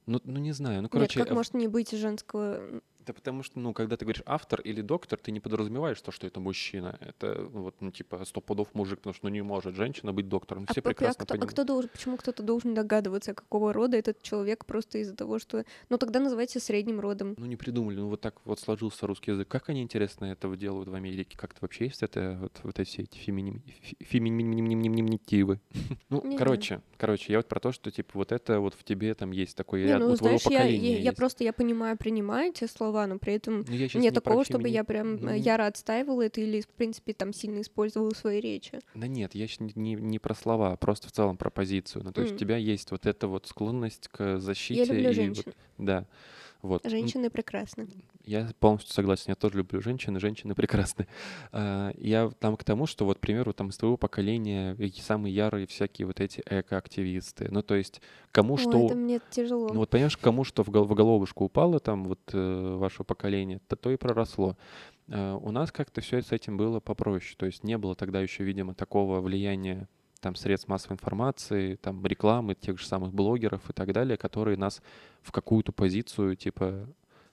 Ну, 0.06 0.22
ну 0.24 0.38
не 0.38 0.52
знаю, 0.52 0.80
ну, 0.80 0.88
короче... 0.88 1.18
Нет, 1.18 1.26
как 1.26 1.32
э, 1.32 1.36
может 1.36 1.52
не 1.52 1.68
быть 1.68 1.90
женского... 1.90 2.80
Да 3.08 3.14
потому 3.14 3.42
что, 3.42 3.58
ну, 3.58 3.72
когда 3.72 3.96
ты 3.96 4.04
говоришь 4.04 4.22
автор 4.26 4.60
или 4.60 4.82
доктор, 4.82 5.18
ты 5.18 5.32
не 5.32 5.40
подразумеваешь 5.40 5.98
то, 6.02 6.12
что 6.12 6.26
это 6.26 6.40
мужчина. 6.40 6.98
Это 7.00 7.42
вот, 7.42 7.76
ну, 7.80 7.90
типа, 7.90 8.22
сто 8.26 8.42
пудов 8.42 8.74
мужик, 8.74 8.98
потому 8.98 9.14
что 9.14 9.24
ну, 9.24 9.32
не 9.32 9.40
может 9.40 9.74
женщина 9.76 10.12
быть 10.12 10.28
доктором. 10.28 10.66
А, 10.68 10.72
Все 10.72 10.80
а 10.80 10.82
прекрасно 10.82 11.24
кто, 11.24 11.32
а 11.32 11.36
понимают. 11.36 11.52
кто 11.52 11.64
должен, 11.64 11.88
почему 11.90 12.18
кто-то 12.18 12.42
должен 12.42 12.74
догадываться, 12.74 13.32
какого 13.32 13.72
рода 13.72 13.96
этот 13.96 14.20
человек 14.20 14.66
просто 14.66 14.98
из-за 14.98 15.16
того, 15.16 15.38
что... 15.38 15.64
Ну 15.88 15.96
тогда 15.96 16.20
называйте 16.20 16.60
средним 16.60 17.00
родом. 17.00 17.34
Ну, 17.38 17.46
не 17.46 17.56
придумали, 17.56 17.96
ну, 17.96 18.08
вот 18.08 18.20
так 18.20 18.34
вот 18.44 18.60
сложился 18.60 19.06
русский 19.06 19.30
язык. 19.30 19.48
Как 19.48 19.70
они, 19.70 19.80
интересно, 19.80 20.26
это 20.26 20.54
делают 20.54 20.90
в 20.90 20.94
Америке? 20.94 21.38
Как-то 21.38 21.60
вообще 21.62 21.86
есть 21.86 22.02
это, 22.02 22.36
вот, 22.42 22.60
вот 22.62 22.78
эти 22.78 22.90
все 22.90 23.02
эти 23.04 23.16
феминим- 23.16 23.62
фе- 23.80 23.96
феминитивы? 24.04 25.60
Ну, 26.10 26.36
короче, 26.36 26.82
короче, 26.98 27.32
я 27.32 27.38
вот 27.38 27.48
про 27.48 27.58
то, 27.58 27.72
что, 27.72 27.90
типа, 27.90 28.10
вот 28.14 28.32
это 28.32 28.60
вот 28.60 28.74
в 28.74 28.84
тебе 28.84 29.14
там 29.14 29.30
есть 29.30 29.56
такой 29.56 29.84
Не, 29.84 29.96
ну 29.96 30.14
твоего 30.14 30.36
знаешь, 30.38 30.46
я, 30.46 30.64
я, 30.64 30.98
я 30.98 31.12
просто, 31.14 31.44
я 31.44 31.54
понимаю, 31.54 31.96
принимаю 31.96 32.50
эти 32.50 32.66
слова, 32.66 32.97
но 33.06 33.18
при 33.18 33.34
этом 33.34 33.64
Ну, 33.66 33.74
я 33.74 33.88
нет 33.94 34.14
такого, 34.14 34.44
чтобы 34.44 34.68
я 34.68 34.84
прям 34.84 35.16
ну, 35.16 35.30
э, 35.30 35.38
яро 35.38 35.66
отстаивала 35.66 36.22
это 36.22 36.40
или, 36.40 36.60
в 36.60 36.68
принципе, 36.68 37.12
там 37.12 37.32
сильно 37.32 37.60
использовала 37.60 38.12
в 38.12 38.16
своей 38.16 38.40
речи. 38.40 38.80
Да 38.94 39.06
нет, 39.06 39.34
я 39.34 39.46
щас 39.46 39.60
не, 39.60 39.94
не, 39.94 40.18
про 40.18 40.34
слова, 40.34 40.72
а 40.72 40.76
просто 40.76 41.08
в 41.08 41.12
целом 41.12 41.36
про 41.36 41.50
позицию. 41.50 42.04
Ну, 42.04 42.12
то 42.12 42.20
есть 42.20 42.32
М. 42.32 42.36
у 42.36 42.38
тебя 42.38 42.56
есть 42.56 42.90
вот 42.90 43.06
эта 43.06 43.28
вот 43.28 43.46
склонность 43.46 44.08
к 44.08 44.38
защите. 44.38 44.80
Я 44.80 44.84
люблю 44.86 45.02
и 45.02 45.06
вот- 45.06 45.14
женщин. 45.14 45.52
да. 45.78 46.06
Вот. 46.62 46.84
Женщины 46.84 47.30
прекрасны. 47.30 47.88
Я 48.24 48.50
полностью 48.58 48.92
согласен, 48.92 49.24
я 49.28 49.34
тоже 49.36 49.58
люблю 49.58 49.80
женщин, 49.80 50.18
женщины 50.20 50.54
прекрасны. 50.54 51.06
А, 51.52 51.92
Я 51.96 52.30
там 52.40 52.56
к 52.56 52.64
тому, 52.64 52.86
что 52.86 53.04
вот, 53.04 53.18
к 53.18 53.20
примеру, 53.20 53.52
там 53.52 53.70
из 53.70 53.76
твоего 53.76 53.96
поколения 53.96 54.76
самые 55.00 55.34
ярые 55.34 55.66
всякие 55.66 56.06
вот 56.06 56.20
эти 56.20 56.42
эко-активисты. 56.44 57.48
Ну, 57.50 57.62
то 57.62 57.74
есть 57.74 58.02
кому 58.32 58.54
Ой, 58.54 58.60
что... 58.60 58.86
это 58.86 58.94
мне 58.96 59.20
тяжело. 59.30 59.68
Ну 59.68 59.80
вот 59.80 59.90
понимаешь, 59.90 60.16
кому 60.16 60.44
что 60.44 60.62
в, 60.64 60.68
гол- 60.68 60.84
в 60.84 60.94
головушку 60.94 61.44
упало 61.44 61.80
там 61.80 62.04
вот 62.04 62.20
э, 62.32 62.76
ваше 62.76 63.04
поколение, 63.04 63.60
то, 63.68 63.76
то 63.76 63.90
и 63.90 63.96
проросло. 63.96 64.56
Э, 65.08 65.38
у 65.40 65.50
нас 65.50 65.72
как-то 65.72 66.00
все 66.00 66.20
с 66.20 66.32
этим 66.32 66.56
было 66.56 66.80
попроще. 66.80 67.34
То 67.38 67.46
есть 67.46 67.64
не 67.64 67.78
было 67.78 67.94
тогда 67.94 68.20
еще, 68.20 68.44
видимо, 68.44 68.74
такого 68.74 69.20
влияния 69.20 69.88
там 70.20 70.34
средств 70.34 70.68
массовой 70.68 70.94
информации, 70.94 71.76
там 71.76 72.04
рекламы 72.04 72.54
тех 72.54 72.78
же 72.78 72.86
самых 72.86 73.12
блогеров 73.12 73.68
и 73.70 73.72
так 73.72 73.92
далее, 73.92 74.16
которые 74.16 74.56
нас 74.56 74.82
в 75.22 75.32
какую-то 75.32 75.72
позицию 75.72 76.36
типа 76.36 76.88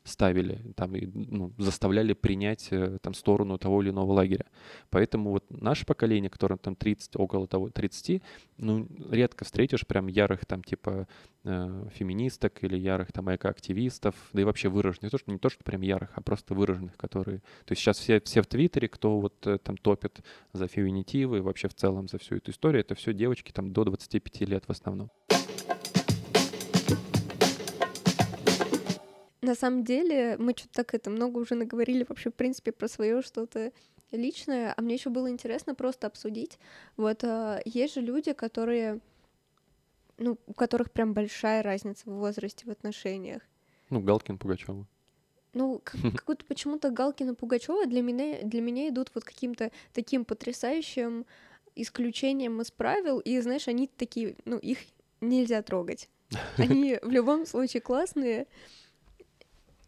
ставили, 0.06 0.62
там, 0.76 0.96
и, 0.96 1.08
ну, 1.08 1.52
заставляли 1.58 2.14
принять 2.14 2.68
э, 2.72 3.00
там 3.02 3.14
сторону 3.14 3.58
того 3.58 3.82
или 3.82 3.90
иного 3.90 4.14
лагеря. 4.14 4.46
Поэтому 4.92 5.32
вот 5.32 5.46
наше 5.50 5.86
поколение, 5.86 6.30
которое 6.30 6.58
там 6.58 6.76
30, 6.76 7.16
около 7.16 7.48
того 7.48 7.70
30, 7.70 8.22
ну, 8.58 8.88
редко 9.10 9.44
встретишь 9.46 9.86
прям 9.86 10.08
ярых 10.08 10.46
там 10.46 10.64
типа 10.64 11.08
э, 11.44 11.90
феминисток 11.96 12.64
или 12.64 12.78
ярых 12.78 13.12
там 13.12 13.34
экоактивистов, 13.34 14.16
да 14.32 14.42
и 14.42 14.46
вообще 14.46 14.70
выраженных, 14.70 15.04
не 15.04 15.10
то, 15.10 15.18
что, 15.18 15.32
не 15.32 15.40
то, 15.40 15.50
что 15.50 15.64
прям 15.64 15.82
ярых, 15.82 16.12
а 16.14 16.22
просто 16.22 16.54
выраженных, 16.54 16.96
которые... 16.98 17.40
То 17.66 17.72
есть 17.72 17.82
сейчас 17.82 17.98
все, 17.98 18.22
все 18.22 18.44
в 18.44 18.48
Твиттере, 18.48 18.88
кто 18.88 19.20
вот 19.20 19.48
э, 19.48 19.58
там 19.58 19.76
топит 19.76 20.22
за 20.54 20.68
феминитивы, 20.68 21.42
вообще 21.42 21.68
в 21.68 21.74
целом 21.74 22.08
за 22.08 22.20
всю 22.20 22.36
эту 22.36 22.52
историю, 22.52 22.82
это 22.82 22.94
все 22.94 23.12
девочки 23.12 23.52
там 23.52 23.74
до 23.74 23.84
25 23.84 24.42
лет 24.42 24.66
в 24.68 24.70
основном. 24.70 25.10
На 29.46 29.54
самом 29.54 29.84
деле, 29.84 30.38
мы 30.40 30.54
что-то 30.56 30.74
так 30.74 30.96
это 30.96 31.12
много 31.12 31.38
уже 31.38 31.54
наговорили 31.54 32.04
вообще, 32.10 32.32
в 32.32 32.34
принципе, 32.34 32.72
про 32.72 32.88
свое 32.88 33.22
что-то 33.22 33.72
личное, 34.12 34.74
а 34.76 34.82
мне 34.82 34.96
еще 34.96 35.12
было 35.12 35.30
интересно 35.30 35.76
просто 35.76 36.08
обсудить. 36.08 36.58
Вот 36.98 37.24
а, 37.24 37.62
есть 37.64 37.94
же 37.94 38.02
люди, 38.02 38.34
которые, 38.34 39.02
ну, 40.18 40.40
у 40.48 40.54
которых 40.56 40.92
прям 40.92 41.14
большая 41.14 41.62
разница 41.62 42.10
в 42.10 42.14
возрасте, 42.14 42.66
в 42.66 42.72
отношениях. 42.72 43.44
Ну, 43.92 44.00
Галкин, 44.00 44.40
Пугачева. 44.40 44.88
Ну, 45.54 45.80
как-то 45.84 46.44
почему-то 46.48 46.90
Галкин 46.90 47.30
и 47.30 47.36
Пугачева 47.36 47.86
для 47.86 48.02
меня, 48.02 48.42
для 48.42 48.62
меня 48.62 48.90
идут 48.90 49.12
вот 49.14 49.26
каким-то 49.26 49.72
таким 49.94 50.26
потрясающим 50.26 51.28
исключением 51.76 52.62
из 52.62 52.72
правил, 52.72 53.20
и, 53.20 53.40
знаешь, 53.42 53.68
они 53.68 53.86
такие, 53.86 54.38
ну, 54.46 54.58
их 54.58 54.80
нельзя 55.22 55.62
трогать. 55.62 56.10
Они 56.58 56.98
в 57.04 57.12
любом 57.12 57.46
случае 57.46 57.82
классные, 57.82 58.48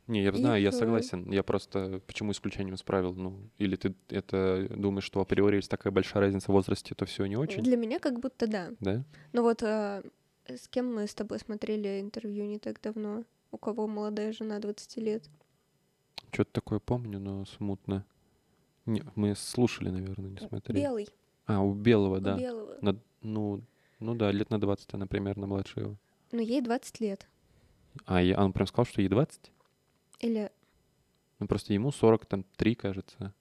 не, 0.08 0.24
я 0.24 0.32
знаю, 0.32 0.62
я 0.62 0.70
Их, 0.70 0.76
э, 0.76 0.78
согласен. 0.78 1.30
Я 1.32 1.44
просто 1.44 2.02
почему 2.08 2.32
исключением 2.32 2.76
из 2.76 2.84
правил? 2.84 3.14
Ну, 3.14 3.40
или 3.58 3.76
ты 3.76 3.94
это 4.10 4.68
думаешь, 4.70 5.04
что 5.04 5.20
априори 5.20 5.58
есть 5.58 5.70
такая 5.70 5.92
большая 5.92 6.22
разница 6.24 6.52
в 6.52 6.54
возрасте, 6.54 6.96
то 6.96 7.06
все 7.06 7.26
не 7.26 7.36
очень? 7.36 7.62
Для 7.62 7.78
меня 7.78 8.00
как 8.00 8.20
будто 8.20 8.48
да. 8.48 8.70
Да? 8.80 9.04
Ну 9.34 9.42
вот 9.42 9.64
а, 9.64 10.04
с 10.48 10.68
кем 10.70 10.94
мы 10.96 11.08
с 11.08 11.14
тобой 11.14 11.40
смотрели 11.40 12.00
интервью 12.00 12.46
не 12.46 12.58
так 12.58 12.80
давно? 12.82 13.24
У 13.52 13.58
кого 13.58 13.88
молодая 13.88 14.32
жена 14.32 14.60
20 14.60 14.98
лет? 14.98 15.24
Что-то 16.32 16.52
такое 16.52 16.80
помню, 16.80 17.20
но 17.20 17.46
смутно. 17.46 18.06
Не, 18.86 19.04
мы 19.16 19.36
слушали, 19.36 19.90
наверное, 19.90 20.30
не 20.30 20.40
смотрели. 20.40 20.80
Белый. 20.80 21.10
А, 21.46 21.62
у 21.62 21.74
Белого, 21.74 22.18
У 22.18 22.22
да. 22.22 22.38
Белого. 22.38 22.78
На- 22.82 23.00
ну, 23.22 23.62
ну 24.00 24.16
да, 24.16 24.32
лет 24.32 24.50
на 24.50 24.60
20 24.60 24.94
она 24.94 25.08
примерно 25.08 25.48
младше 25.48 25.80
его. 25.82 25.96
Но 26.32 26.42
ей 26.42 26.62
20 26.62 27.00
лет. 27.02 27.28
А, 28.06 28.22
я, 28.22 28.42
он 28.42 28.54
прям 28.54 28.68
сказал, 28.68 28.86
что 28.86 29.02
ей 29.02 29.10
20? 29.10 29.52
Или... 30.20 30.52
Ну, 31.40 31.48
просто 31.48 31.74
ему 31.74 31.92
40, 31.92 32.26
там, 32.26 32.46
3, 32.56 32.76
кажется. 32.76 33.34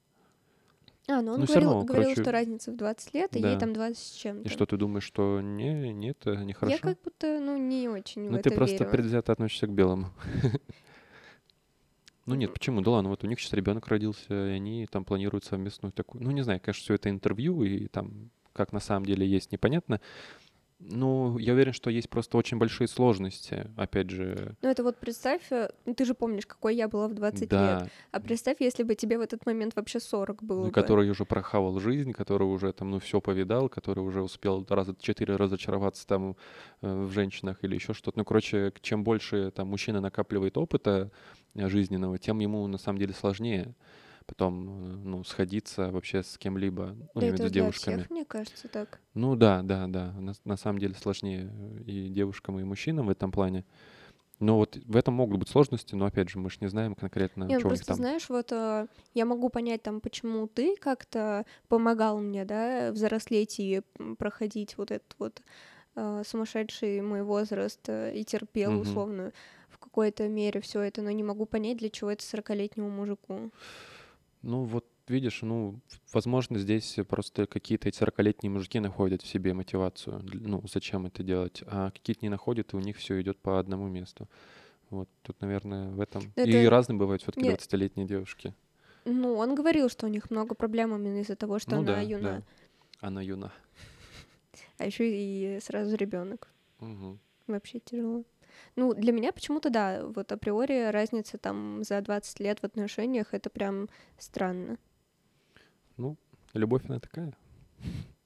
А, 1.08 1.22
ну 1.22 1.34
он 1.34 1.40
Ну, 1.40 1.46
говорил, 1.46 1.68
равно, 1.68 1.84
говорил 1.84 2.04
короче, 2.04 2.22
что 2.22 2.32
разница 2.32 2.72
в 2.72 2.76
20 2.76 3.14
лет, 3.14 3.36
и 3.36 3.40
да. 3.40 3.50
ей 3.52 3.58
там 3.58 3.72
20 3.72 3.98
с 3.98 4.10
чем-то. 4.12 4.48
И 4.48 4.52
что, 4.52 4.66
ты 4.66 4.76
думаешь, 4.76 5.04
что 5.04 5.40
не, 5.40 5.92
нет, 5.92 6.18
это 6.22 6.44
нехорошо? 6.44 6.74
Я 6.76 6.80
как 6.80 7.00
будто, 7.02 7.38
ну, 7.38 7.56
не 7.56 7.88
очень 7.88 8.28
Ну, 8.28 8.42
ты 8.42 8.50
просто 8.50 8.78
верю. 8.84 8.90
предвзято 8.90 9.32
относишься 9.32 9.66
к 9.66 9.72
белому. 9.72 10.10
Ну 12.28 12.34
нет, 12.34 12.52
почему? 12.52 12.80
Да 12.80 12.90
ладно, 12.90 13.10
вот 13.10 13.22
у 13.22 13.28
них 13.28 13.38
сейчас 13.38 13.52
ребенок 13.52 13.86
родился, 13.86 14.48
и 14.48 14.50
они 14.50 14.86
там 14.86 15.04
планируют 15.04 15.44
совместную 15.44 15.92
такую... 15.92 16.24
Ну, 16.24 16.32
не 16.32 16.42
знаю, 16.42 16.60
конечно, 16.60 16.82
все 16.82 16.94
это 16.94 17.08
интервью, 17.08 17.62
и 17.62 17.86
там 17.86 18.30
как 18.52 18.72
на 18.72 18.80
самом 18.80 19.06
деле 19.06 19.24
есть, 19.24 19.52
непонятно. 19.52 20.00
Ну, 20.78 21.38
я 21.38 21.54
уверен, 21.54 21.72
что 21.72 21.88
есть 21.88 22.10
просто 22.10 22.36
очень 22.36 22.58
большие 22.58 22.86
сложности, 22.86 23.70
опять 23.76 24.10
же. 24.10 24.56
Ну, 24.60 24.68
это 24.68 24.82
вот 24.82 24.98
представь, 24.98 25.40
э, 25.50 25.70
ну, 25.86 25.94
ты 25.94 26.04
же 26.04 26.14
помнишь, 26.14 26.44
какой 26.46 26.76
я 26.76 26.86
была 26.86 27.08
в 27.08 27.14
20 27.14 27.40
лет. 27.40 27.50
да, 27.50 27.88
А 28.12 28.20
представь, 28.20 28.58
если 28.60 28.82
бы 28.82 28.94
тебе 28.94 29.16
в 29.16 29.22
этот 29.22 29.46
момент 29.46 29.74
вообще 29.74 30.00
40 30.00 30.42
было 30.42 30.60
ну, 30.60 30.66
бы. 30.66 30.72
который 30.72 31.08
уже 31.08 31.24
прохавал 31.24 31.80
жизнь, 31.80 32.12
который 32.12 32.44
уже 32.44 32.72
там, 32.74 32.90
ну, 32.90 32.98
все 32.98 33.22
повидал, 33.22 33.70
который 33.70 34.00
уже 34.00 34.20
успел 34.20 34.66
раза 34.68 34.94
четыре 35.00 35.36
разочароваться 35.36 36.06
там 36.06 36.36
э, 36.82 37.04
в 37.04 37.10
женщинах 37.10 37.58
или 37.62 37.74
еще 37.74 37.94
что-то. 37.94 38.18
Ну, 38.18 38.24
короче, 38.26 38.70
чем 38.82 39.02
больше 39.02 39.50
там 39.52 39.68
мужчина 39.68 40.02
накапливает 40.02 40.58
опыта 40.58 41.10
э, 41.54 41.68
жизненного, 41.68 42.18
тем 42.18 42.40
ему 42.40 42.66
на 42.66 42.76
самом 42.76 42.98
деле 42.98 43.14
сложнее 43.14 43.74
потом, 44.26 44.68
э, 44.68 44.96
ну, 45.04 45.24
сходиться 45.24 45.90
вообще 45.90 46.22
с 46.22 46.36
кем-либо, 46.38 46.96
ну, 47.14 47.20
Да 47.20 47.26
именно 47.26 47.34
это 47.36 47.48
с 47.48 47.52
для 47.52 47.62
девушками. 47.62 47.96
всех, 47.98 48.10
мне 48.10 48.24
кажется, 48.24 48.68
так. 48.68 49.00
Ну 49.14 49.34
да, 49.36 49.62
да, 49.62 49.86
да. 49.86 50.12
На, 50.12 50.32
на 50.44 50.56
самом 50.56 50.78
деле 50.78 50.94
сложнее 50.94 51.50
э, 51.52 51.82
и 51.84 52.08
девушкам, 52.08 52.58
и 52.60 52.64
мужчинам 52.64 53.06
в 53.06 53.10
этом 53.10 53.30
плане. 53.32 53.64
Но 54.38 54.56
вот 54.58 54.76
в 54.84 54.96
этом 54.96 55.14
могут 55.14 55.38
быть 55.38 55.48
сложности, 55.48 55.94
но 55.94 56.04
опять 56.04 56.28
же, 56.28 56.38
мы 56.38 56.50
же 56.50 56.58
не 56.60 56.68
знаем 56.68 56.94
конкретно, 56.94 57.44
Не, 57.44 57.54
ну 57.54 57.60
них 57.60 57.62
просто 57.62 57.86
там. 57.86 57.96
знаешь, 57.96 58.28
вот 58.28 58.52
э, 58.52 58.86
я 59.14 59.24
могу 59.24 59.48
понять 59.48 59.82
там, 59.82 60.00
почему 60.00 60.46
ты 60.46 60.76
как-то 60.76 61.46
помогал 61.68 62.20
мне, 62.20 62.44
да, 62.44 62.92
взрослеть 62.92 63.58
и 63.58 63.80
проходить 64.18 64.76
вот 64.76 64.90
этот 64.90 65.14
вот 65.18 65.40
э, 65.94 66.22
сумасшедший 66.26 67.00
мой 67.00 67.22
возраст 67.22 67.88
и 67.88 68.24
терпел 68.26 68.72
Мгм. 68.72 68.82
условно 68.82 69.32
в 69.70 69.78
какой-то 69.78 70.28
мере 70.28 70.60
все 70.60 70.80
это, 70.82 71.00
но 71.00 71.10
не 71.10 71.22
могу 71.22 71.46
понять, 71.46 71.78
для 71.78 71.88
чего 71.88 72.10
это 72.10 72.22
40-летнему 72.22 72.90
мужику. 72.90 73.50
Ну 74.46 74.62
вот 74.62 74.86
видишь, 75.08 75.42
ну, 75.42 75.80
возможно, 76.12 76.56
здесь 76.60 76.96
просто 77.08 77.46
какие-то 77.48 77.88
эти 77.88 78.00
40-летние 78.00 78.48
мужики 78.48 78.78
находят 78.78 79.22
в 79.22 79.26
себе 79.26 79.54
мотивацию. 79.54 80.22
Ну, 80.22 80.62
зачем 80.72 81.06
это 81.06 81.24
делать? 81.24 81.64
А 81.66 81.90
какие-то 81.90 82.24
не 82.24 82.28
находят, 82.28 82.72
и 82.72 82.76
у 82.76 82.78
них 82.78 82.96
все 82.96 83.20
идет 83.20 83.38
по 83.38 83.58
одному 83.58 83.88
месту. 83.88 84.28
Вот 84.90 85.08
тут, 85.22 85.40
наверное, 85.40 85.90
в 85.90 86.00
этом. 86.00 86.22
И 86.36 86.40
Это- 86.40 86.70
разные 86.70 86.96
бывают 86.96 87.22
все-таки 87.22 87.44
Нет. 87.44 87.60
20-летние 87.60 88.06
девушки. 88.06 88.54
Ну, 89.04 89.34
он 89.34 89.56
говорил, 89.56 89.88
что 89.88 90.06
у 90.06 90.08
них 90.08 90.30
много 90.30 90.54
проблем 90.54 90.94
именно 90.94 91.20
из-за 91.22 91.34
того, 91.34 91.58
что 91.58 91.72
ну 91.72 91.78
она 91.78 91.94
да, 91.94 92.00
юна, 92.00 92.20
да. 92.20 92.42
Она 93.00 93.22
юна. 93.22 93.52
а 94.78 94.86
еще 94.86 95.10
и 95.10 95.58
сразу 95.60 95.96
ребенок. 95.96 96.48
Мгм. 96.78 97.18
Вообще 97.48 97.80
тяжело. 97.80 98.22
Ну, 98.76 98.94
для 98.94 99.12
меня 99.12 99.32
почему-то, 99.32 99.70
да, 99.70 100.04
вот 100.04 100.32
априори 100.32 100.90
разница 100.90 101.38
там 101.38 101.82
за 101.84 102.00
20 102.00 102.40
лет 102.40 102.60
в 102.60 102.64
отношениях, 102.64 103.32
это 103.32 103.50
прям 103.50 103.88
странно. 104.18 104.78
Ну, 105.96 106.16
любовь 106.52 106.84
она 106.88 107.00
такая. 107.00 107.32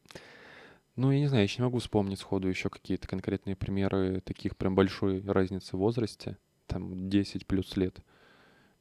Ну, 0.97 1.13
я 1.13 1.21
не 1.21 1.29
знаю, 1.29 1.43
я 1.43 1.45
еще 1.45 1.63
не 1.63 1.65
могу 1.65 1.79
вспомнить 1.79 2.19
сходу 2.19 2.47
еще 2.47 2.69
какие-то 2.69 3.09
конкретные 3.09 3.57
примеры 3.57 4.21
таких 4.21 4.55
прям 4.55 4.75
большой 4.75 5.23
разницы 5.23 5.75
в 5.75 5.81
возрасте. 5.81 6.37
Там 6.67 7.09
10 7.09 7.47
плюс 7.47 7.75
лет. 7.77 8.01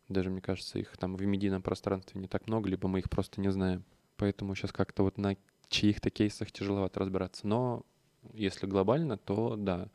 Даже, 0.10 0.30
мне 0.30 0.42
кажется, 0.42 0.80
их 0.80 0.98
там 0.98 1.16
в 1.16 1.22
медийном 1.22 1.62
пространстве 1.62 2.20
не 2.20 2.28
так 2.28 2.48
много, 2.48 2.68
либо 2.68 2.90
мы 2.90 3.00
их 3.00 3.10
просто 3.10 3.40
не 3.40 3.50
знаем. 3.52 3.86
Поэтому 4.18 4.54
сейчас 4.54 4.74
как-то 4.74 5.04
вот 5.04 5.18
на 5.18 5.38
чьих-то 5.70 6.10
кейсах 6.10 6.52
тяжеловато 6.52 7.00
разбираться. 7.00 7.48
Но 7.48 7.86
если 8.34 8.66
глобально, 8.66 9.18
то 9.18 9.56
да, 9.56 9.88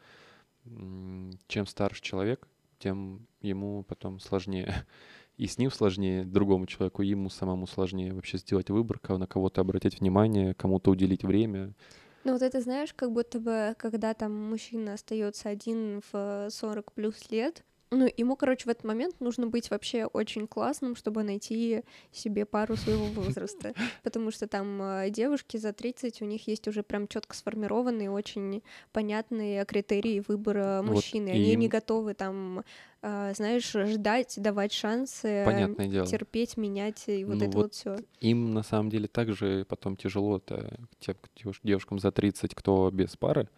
чем 1.46 1.66
старше 1.66 2.02
человек, 2.02 2.48
тем 2.78 3.26
ему 3.40 3.82
потом 3.84 4.20
сложнее. 4.20 4.74
И 5.36 5.48
с 5.48 5.58
ним 5.58 5.70
сложнее, 5.70 6.24
другому 6.24 6.66
человеку, 6.66 7.02
ему 7.02 7.28
самому 7.28 7.66
сложнее 7.66 8.14
вообще 8.14 8.38
сделать 8.38 8.70
выбор, 8.70 9.00
на 9.08 9.26
кого-то 9.26 9.60
обратить 9.60 9.98
внимание, 10.00 10.54
кому-то 10.54 10.92
уделить 10.92 11.24
время. 11.24 11.74
Ну, 12.22 12.32
вот 12.32 12.42
это, 12.42 12.60
знаешь, 12.60 12.94
как 12.94 13.10
будто 13.10 13.40
бы, 13.40 13.74
когда 13.76 14.14
там 14.14 14.32
мужчина 14.32 14.94
остается 14.94 15.48
один 15.48 16.02
в 16.12 16.48
40 16.50 16.92
плюс 16.92 17.30
лет, 17.30 17.64
ну, 17.90 18.08
ему, 18.16 18.34
короче, 18.36 18.64
в 18.64 18.68
этот 18.68 18.84
момент 18.84 19.20
нужно 19.20 19.46
быть 19.46 19.70
вообще 19.70 20.06
очень 20.06 20.46
классным, 20.46 20.96
чтобы 20.96 21.22
найти 21.22 21.82
себе 22.12 22.44
пару 22.44 22.76
своего 22.76 23.04
возраста. 23.06 23.72
Потому 24.02 24.30
что 24.30 24.48
там 24.48 24.82
э, 24.82 25.10
девушки 25.10 25.56
за 25.56 25.72
30, 25.72 26.22
у 26.22 26.24
них 26.24 26.48
есть 26.48 26.66
уже 26.68 26.82
прям 26.82 27.06
четко 27.08 27.36
сформированные, 27.36 28.10
очень 28.10 28.62
понятные 28.92 29.64
критерии 29.64 30.22
выбора 30.26 30.80
Вот, 30.82 30.92
мужчины. 30.94 31.28
и 31.28 31.32
Они 31.32 31.56
не 31.56 31.68
готовы 31.68 32.14
там, 32.14 32.64
э, 33.02 33.32
знаешь, 33.36 33.70
ждать, 33.70 34.34
давать 34.38 34.72
шансы, 34.72 35.42
Понятное 35.44 35.86
дело. 35.88 36.06
терпеть, 36.06 36.56
менять 36.56 37.04
и 37.08 37.24
вот 37.24 37.36
Ну 37.36 37.44
это 37.44 37.56
вот 37.56 37.62
вот 37.64 37.74
все. 37.74 37.96
Им 38.20 38.54
на 38.54 38.62
самом 38.62 38.90
деле 38.90 39.06
также 39.08 39.64
потом 39.68 39.96
тяжело, 39.96 40.38
-то, 40.38 40.78
тем 41.00 41.16
девуш- 41.36 41.60
девушкам 41.62 41.98
за 41.98 42.10
30, 42.12 42.54
кто 42.54 42.90
без 42.90 43.16
пары, 43.16 43.48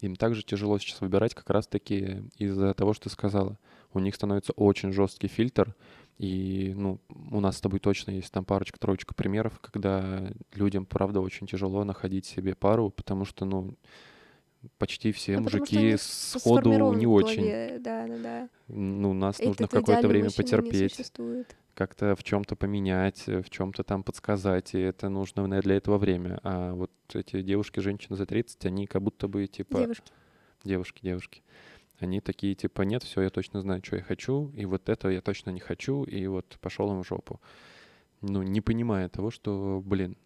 им 0.00 0.16
также 0.16 0.42
тяжело 0.42 0.78
сейчас 0.78 1.00
выбирать 1.00 1.34
как 1.34 1.48
раз-таки 1.50 2.22
из-за 2.38 2.74
того, 2.74 2.92
что 2.94 3.04
ты 3.04 3.10
сказала. 3.10 3.56
У 3.94 4.00
них 4.00 4.14
становится 4.14 4.52
очень 4.52 4.92
жесткий 4.92 5.28
фильтр, 5.28 5.74
и 6.18 6.72
ну, 6.76 7.00
у 7.08 7.40
нас 7.40 7.56
с 7.56 7.60
тобой 7.60 7.80
точно 7.80 8.12
есть 8.12 8.32
там 8.32 8.44
парочка-троечка 8.44 9.14
примеров, 9.14 9.58
когда 9.60 10.30
людям, 10.52 10.86
правда, 10.86 11.20
очень 11.20 11.46
тяжело 11.46 11.84
находить 11.84 12.26
себе 12.26 12.54
пару, 12.54 12.90
потому 12.90 13.24
что, 13.24 13.44
ну, 13.44 13.74
почти 14.78 15.12
все 15.12 15.36
Ну, 15.36 15.44
мужики 15.44 15.96
сходу 15.98 16.92
не 16.94 17.06
очень. 17.06 17.42
голове, 17.42 17.78
Да, 17.80 18.06
да, 18.06 18.18
да. 18.18 18.48
Ну, 18.68 19.12
нас 19.12 19.38
нужно 19.38 19.64
Этот 19.64 19.70
какое-то 19.70 20.00
идеальный 20.00 20.08
время 20.08 20.30
потерпеть 20.30 21.12
как-то 21.74 22.14
в 22.16 22.22
чем-то 22.22 22.56
поменять, 22.56 23.24
э, 23.26 23.42
в 23.42 23.50
чем-то 23.50 23.82
там 23.82 24.02
подсказать, 24.02 24.74
и 24.74 24.78
это 24.78 25.08
нужно 25.08 25.42
наверное, 25.42 25.62
для 25.62 25.74
этого 25.76 25.98
время. 25.98 26.38
А 26.42 26.72
вот 26.72 26.90
эти 27.12 27.42
девушки, 27.42 27.80
женщины 27.80 28.16
за 28.16 28.26
30, 28.26 28.64
они 28.66 28.86
как 28.86 29.02
будто 29.02 29.28
бы 29.28 29.46
типа 29.46 29.78
Девушки. 29.80 30.12
девушки, 30.62 31.00
девушки, 31.02 31.42
Они 32.04 32.20
такие, 32.20 32.54
типа, 32.54 32.82
нет, 32.82 33.02
все, 33.02 33.22
я 33.22 33.30
точно 33.30 33.60
знаю, 33.60 33.82
что 33.84 33.96
я 33.96 34.02
хочу, 34.02 34.50
и 34.54 34.66
вот 34.66 34.88
это 34.88 35.08
я 35.08 35.20
точно 35.20 35.50
не 35.50 35.60
хочу, 35.60 36.04
и 36.04 36.26
вот 36.26 36.58
пошел 36.60 36.90
им 36.92 37.02
в 37.02 37.06
жопу. 37.06 37.40
Ну, 38.20 38.42
не 38.42 38.60
понимая 38.60 39.08
того, 39.08 39.30
что, 39.30 39.82
блин, 39.84 40.16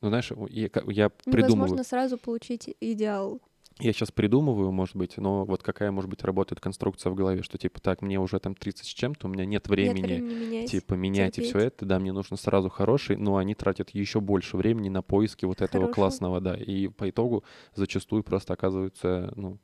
ну, 0.00 0.08
знаешь, 0.08 0.32
я, 0.50 0.70
я 0.86 1.10
придумываю... 1.10 1.56
Невозможно 1.56 1.84
сразу 1.84 2.16
получить 2.18 2.74
идеал. 2.80 3.40
Я 3.78 3.92
сейчас 3.92 4.10
придумываю, 4.10 4.72
может 4.72 4.96
быть, 4.96 5.18
но 5.18 5.44
вот 5.44 5.62
какая, 5.62 5.90
может 5.90 6.08
быть, 6.08 6.24
работает 6.24 6.60
конструкция 6.60 7.10
в 7.10 7.14
голове, 7.14 7.42
что, 7.42 7.58
типа, 7.58 7.78
так, 7.82 8.00
мне 8.00 8.18
уже 8.18 8.38
там 8.38 8.54
30 8.54 8.86
с 8.86 8.88
чем-то, 8.88 9.26
у 9.26 9.30
меня 9.30 9.44
нет 9.44 9.68
времени, 9.68 10.00
Нет 10.00 10.20
времени 10.22 10.44
менять, 10.46 10.70
типа, 10.70 10.94
менять 10.94 11.34
терпеть. 11.34 11.50
и 11.50 11.58
все 11.58 11.66
это, 11.66 11.84
да, 11.84 11.98
мне 11.98 12.12
нужно 12.12 12.38
сразу 12.38 12.70
хороший, 12.70 13.16
но 13.16 13.36
они 13.36 13.54
тратят 13.54 13.90
еще 13.90 14.20
больше 14.20 14.56
времени 14.56 14.88
на 14.88 15.02
поиски 15.02 15.44
вот 15.44 15.60
этого 15.60 15.84
Хорошего. 15.84 15.92
классного, 15.94 16.40
да, 16.40 16.56
и 16.56 16.88
по 16.88 17.10
итогу 17.10 17.44
зачастую 17.74 18.24
просто 18.24 18.54
оказываются, 18.54 19.30
ну, 19.36 19.58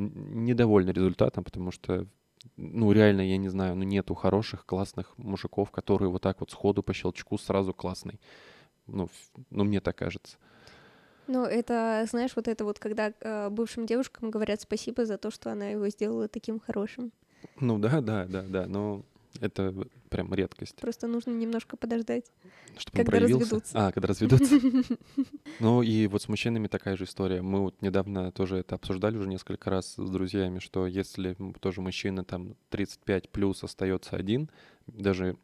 недовольны 0.00 0.90
результатом, 0.90 1.44
потому 1.44 1.70
что, 1.70 2.06
ну, 2.56 2.92
реально, 2.92 3.22
я 3.22 3.36
не 3.36 3.48
знаю, 3.48 3.76
ну, 3.76 3.84
нету 3.84 4.14
хороших, 4.14 4.66
классных 4.66 5.16
мужиков, 5.18 5.70
которые 5.70 6.10
вот 6.10 6.22
так 6.22 6.40
вот 6.40 6.50
сходу 6.50 6.82
по 6.82 6.92
щелчку 6.92 7.38
сразу 7.38 7.72
классный. 7.72 8.20
Ну, 8.86 9.08
ну 9.50 9.64
мне 9.64 9.80
так 9.80 9.96
кажется. 9.96 10.36
Ну, 11.26 11.44
это, 11.44 12.04
знаешь, 12.10 12.32
вот 12.34 12.48
это 12.48 12.64
вот, 12.64 12.78
когда 12.78 13.12
э, 13.20 13.50
бывшим 13.50 13.86
девушкам 13.86 14.30
говорят 14.30 14.60
спасибо 14.60 15.06
за 15.06 15.16
то, 15.16 15.30
что 15.30 15.52
она 15.52 15.68
его 15.68 15.88
сделала 15.88 16.26
таким 16.26 16.58
хорошим. 16.58 17.12
Ну, 17.60 17.78
да, 17.78 18.00
да, 18.00 18.26
да, 18.26 18.42
да, 18.42 18.66
но 18.66 19.02
это 19.40 19.74
прям 20.08 20.32
редкость. 20.34 20.76
Просто 20.76 21.06
нужно 21.06 21.30
немножко 21.30 21.76
подождать. 21.76 22.24
Чтобы 22.76 23.00
он 23.00 23.04
Когда 23.04 23.18
проявился. 23.18 23.44
разведутся. 23.44 23.86
А, 23.86 23.92
когда 23.92 24.08
разведутся. 24.08 24.60
Ну 25.60 25.82
и 25.82 26.06
вот 26.06 26.22
с 26.22 26.28
мужчинами 26.28 26.66
такая 26.68 26.96
же 26.96 27.04
история. 27.04 27.42
Мы 27.42 27.60
вот 27.60 27.80
недавно 27.82 28.32
тоже 28.32 28.56
это 28.58 28.74
обсуждали 28.74 29.16
уже 29.18 29.28
несколько 29.28 29.70
раз 29.70 29.94
с 29.96 30.10
друзьями, 30.10 30.58
что 30.58 30.86
если 30.86 31.36
тоже 31.60 31.80
мужчина 31.82 32.24
там 32.24 32.56
35 32.70 33.28
плюс 33.30 33.62
остается 33.62 34.16
один, 34.16 34.50
даже 34.86 35.36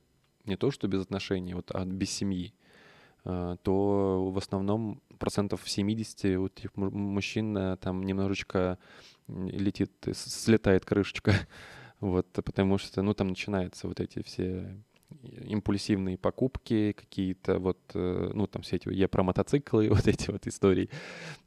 не 0.45 0.57
то, 0.57 0.71
что 0.71 0.89
без 0.89 1.03
отношений, 1.03 1.55
вот, 1.55 1.71
а 1.75 1.85
без 1.85 2.11
семьи, 2.11 2.55
а, 3.25 3.57
то 3.59 4.31
в 4.31 4.39
основном 4.39 5.03
процентов 5.19 5.63
70 5.69 6.25
у 6.39 6.47
этих 6.47 6.77
му- 6.77 6.91
мужчин 6.91 7.57
э, 7.57 7.77
там 7.79 8.03
немножечко 8.05 8.79
летит, 9.29 9.91
слетает 10.15 10.85
крышечка. 10.85 11.35
Вот, 12.01 12.27
потому 12.33 12.79
что, 12.79 13.03
ну, 13.03 13.15
там 13.15 13.29
начинаются 13.29 13.89
вот 13.89 14.01
эти 14.01 14.23
все 14.23 14.77
импульсивные 15.47 16.19
покупки, 16.19 16.93
какие-то 16.93 17.59
вот, 17.59 17.79
э, 17.95 18.31
ну, 18.35 18.47
там 18.47 18.63
все 18.63 18.77
эти, 18.77 18.93
я 18.93 19.09
про 19.09 19.23
мотоциклы, 19.23 19.89
вот 19.91 20.07
эти 20.07 20.31
вот 20.31 20.47
истории. 20.47 20.91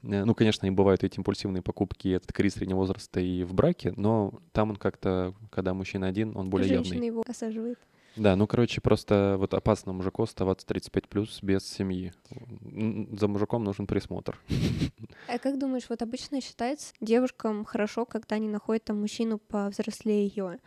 Э, 0.04 0.24
Ну, 0.26 0.34
конечно, 0.34 0.66
и 0.66 0.70
бывают 0.70 1.04
эти 1.04 1.18
импульсивные 1.18 1.62
покупки, 1.62 2.08
этот 2.10 2.32
кризис 2.34 2.58
среднего 2.58 2.78
возраста 2.78 3.20
и 3.20 3.44
в 3.44 3.54
браке, 3.54 3.94
но 3.96 4.42
там 4.52 4.72
он 4.72 4.76
как-то, 4.78 5.34
когда 5.52 5.74
мужчина 5.74 6.08
один, 6.08 6.36
он 6.36 6.50
более 6.50 6.68
Женщина 6.68 6.94
явный. 6.96 7.08
его 7.08 7.24
осаживает. 7.28 7.80
Да, 8.16 8.36
ну, 8.36 8.48
короче, 8.48 8.82
просто 8.82 9.36
вот 9.40 9.54
опасно 9.54 9.94
мужику 9.94 10.24
оставаться 10.24 10.66
35 10.68 11.08
плюс 11.08 11.40
без 11.42 11.66
семьи. 11.66 12.12
За 13.18 13.28
мужиком 13.28 13.64
нужен 13.64 13.88
присмотр. 13.88 14.40
А 15.28 15.38
как 15.38 15.60
думаешь, 15.60 15.86
вот 15.90 16.02
обычно 16.02 16.42
считается 16.42 16.94
девушкам 17.02 17.64
хорошо, 17.64 18.06
когда 18.06 18.36
они 18.38 18.48
находят 18.48 18.86
там 18.86 19.00
мужчину 19.00 19.38
повзрослее 19.38 20.26
ее? 20.28 20.60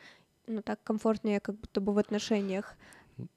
Ну, 0.46 0.62
так 0.62 0.82
комфортнее, 0.84 1.40
как 1.40 1.56
будто 1.56 1.80
бы 1.80 1.92
в 1.92 1.98
отношениях. 1.98 2.76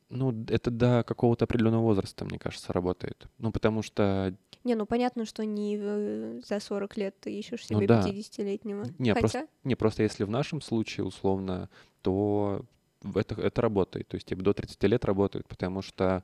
Ну, 0.10 0.46
это 0.50 0.70
до 0.72 1.04
какого-то 1.04 1.46
определенного 1.46 1.82
возраста, 1.82 2.26
мне 2.26 2.38
кажется, 2.38 2.74
работает. 2.74 3.28
Ну, 3.40 3.52
потому 3.52 3.82
что 3.82 4.36
Не, 4.64 4.76
ну 4.76 4.86
понятно, 4.86 5.26
что 5.26 5.46
не 5.46 5.78
э, 5.80 6.42
за 6.46 6.60
40 6.60 6.98
лет 6.98 7.20
ты 7.20 7.32
ищешь 7.38 7.66
себе 7.66 7.80
Ну 7.82 7.88
да. 7.88 8.02
50-летнего. 8.08 8.86
Не, 9.00 9.14
Хотя, 9.14 9.20
просто- 9.20 9.48
Не, 9.64 9.76
просто 9.76 10.04
если 10.04 10.24
в 10.24 10.30
нашем 10.30 10.62
случае 10.62 11.06
условно, 11.06 11.70
то 12.02 12.66
это, 13.16 13.40
это 13.42 13.62
работает. 13.62 14.08
То 14.08 14.16
есть 14.16 14.28
типа, 14.28 14.44
до 14.44 14.54
30 14.54 14.82
лет 14.84 15.06
работает, 15.06 15.48
потому 15.48 15.82
что 15.82 16.24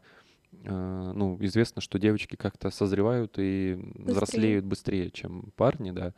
э, 0.51 1.11
ну, 1.15 1.37
известно, 1.41 1.81
что 1.81 1.99
девочки 1.99 2.35
как-то 2.35 2.69
созревают 2.69 3.35
и 3.37 3.79
взрослеют 3.95 4.65
быстрее, 4.65 5.11
чем 5.11 5.51
парни, 5.55 5.91
да. 5.91 6.13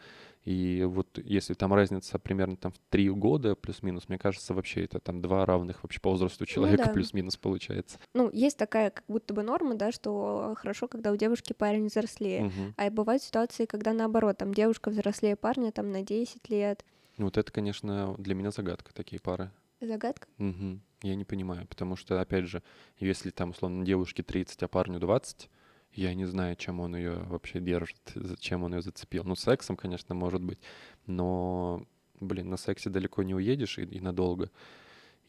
И 0.46 0.84
вот 0.86 1.20
если 1.24 1.54
там 1.54 1.74
разница 1.74 2.20
примерно 2.20 2.58
там 2.58 2.74
в 2.74 2.80
3 2.90 3.10
года 3.12 3.56
плюс-минус, 3.56 4.10
мне 4.10 4.18
кажется, 4.18 4.54
вообще 4.54 4.84
это 4.84 5.00
там 5.00 5.22
два 5.22 5.46
равных 5.46 5.84
вообще 5.84 6.02
по 6.02 6.10
возрасту 6.10 6.46
человека 6.46 6.86
да. 6.88 6.92
плюс-минус 6.92 7.38
получается. 7.38 7.98
ну, 8.14 8.30
есть 8.30 8.58
такая 8.58 8.90
как 8.90 9.06
будто 9.08 9.34
бы 9.34 9.44
норма, 9.44 9.76
да, 9.76 9.92
что 9.94 10.54
хорошо, 10.58 10.88
когда 10.88 11.12
у 11.12 11.16
девушки 11.16 11.54
парень 11.54 11.88
взрослее. 11.88 12.44
Мгм. 12.44 12.74
А 12.76 12.90
бывают 12.92 13.24
ситуации, 13.24 13.66
когда 13.66 13.94
наоборот, 13.94 14.38
там 14.38 14.54
девушка 14.54 14.90
взрослее 14.90 15.38
парня 15.38 15.72
там 15.72 15.92
на 15.92 16.02
10 16.02 16.50
лет. 16.50 16.84
Ну, 17.18 17.26
Вот 17.26 17.38
это, 17.38 17.52
конечно, 17.52 18.16
для 18.18 18.36
меня 18.36 18.52
загадка, 18.52 18.94
такие 18.94 19.22
пары. 19.22 19.50
Загадка? 19.88 20.28
Мгм. 20.38 20.82
Я 21.02 21.16
не 21.16 21.26
понимаю, 21.26 21.68
потому 21.68 21.96
что, 21.96 22.22
опять 22.22 22.46
же, 22.46 22.64
если 22.98 23.30
там, 23.30 23.50
условно, 23.50 23.86
девушке 23.86 24.24
30, 24.24 24.64
а 24.64 24.68
парню 24.68 25.00
20, 25.00 25.50
я 25.94 26.14
не 26.14 26.26
знаю, 26.26 26.56
чем 26.56 26.80
он 26.80 26.96
ее 26.96 27.16
вообще 27.24 27.60
держит, 27.60 28.02
зачем 28.16 28.64
он 28.64 28.74
ее 28.74 28.82
зацепил. 28.82 29.24
Ну, 29.26 29.36
сексом, 29.36 29.76
конечно, 29.76 30.16
может 30.16 30.42
быть, 30.42 30.60
но, 31.06 31.86
блин, 32.20 32.50
на 32.50 32.58
сексе 32.58 32.90
далеко 32.90 33.24
не 33.24 33.36
уедешь 33.36 33.78
и, 33.78 33.84
и 33.84 34.00
надолго. 34.00 34.50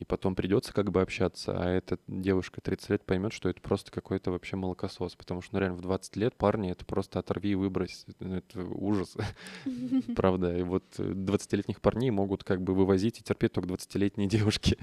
И 0.01 0.05
потом 0.05 0.35
придется 0.35 0.73
как 0.73 0.91
бы 0.91 1.01
общаться, 1.03 1.57
а 1.57 1.69
эта 1.69 1.99
девушка 2.09 2.61
30 2.61 2.91
лет 2.91 3.05
поймет, 3.05 3.33
что 3.33 3.49
это 3.49 3.61
просто 3.61 3.93
какой-то 3.93 4.33
вообще 4.33 4.57
молокосос, 4.57 5.15
потому 5.15 5.41
что, 5.41 5.55
ну, 5.55 5.61
реально, 5.61 5.77
в 5.77 5.83
20 5.83 6.17
лет 6.17 6.35
парни 6.35 6.73
это 6.73 6.85
просто 6.85 7.21
оторви 7.21 7.53
и 7.53 7.55
выбрось, 7.55 8.05
ну, 8.19 8.35
это 8.35 8.61
ужас. 8.65 9.17
Правда, 10.17 10.57
и 10.57 10.63
вот 10.63 10.85
э, 10.99 11.03
20-летних 11.03 11.81
парней 11.81 12.11
могут 12.11 12.43
как 12.43 12.61
бы 12.61 12.75
вывозить 12.75 13.21
и 13.21 13.23
терпеть 13.23 13.53
только 13.53 13.69
20-летние 13.71 14.29
девушки. 14.29 14.79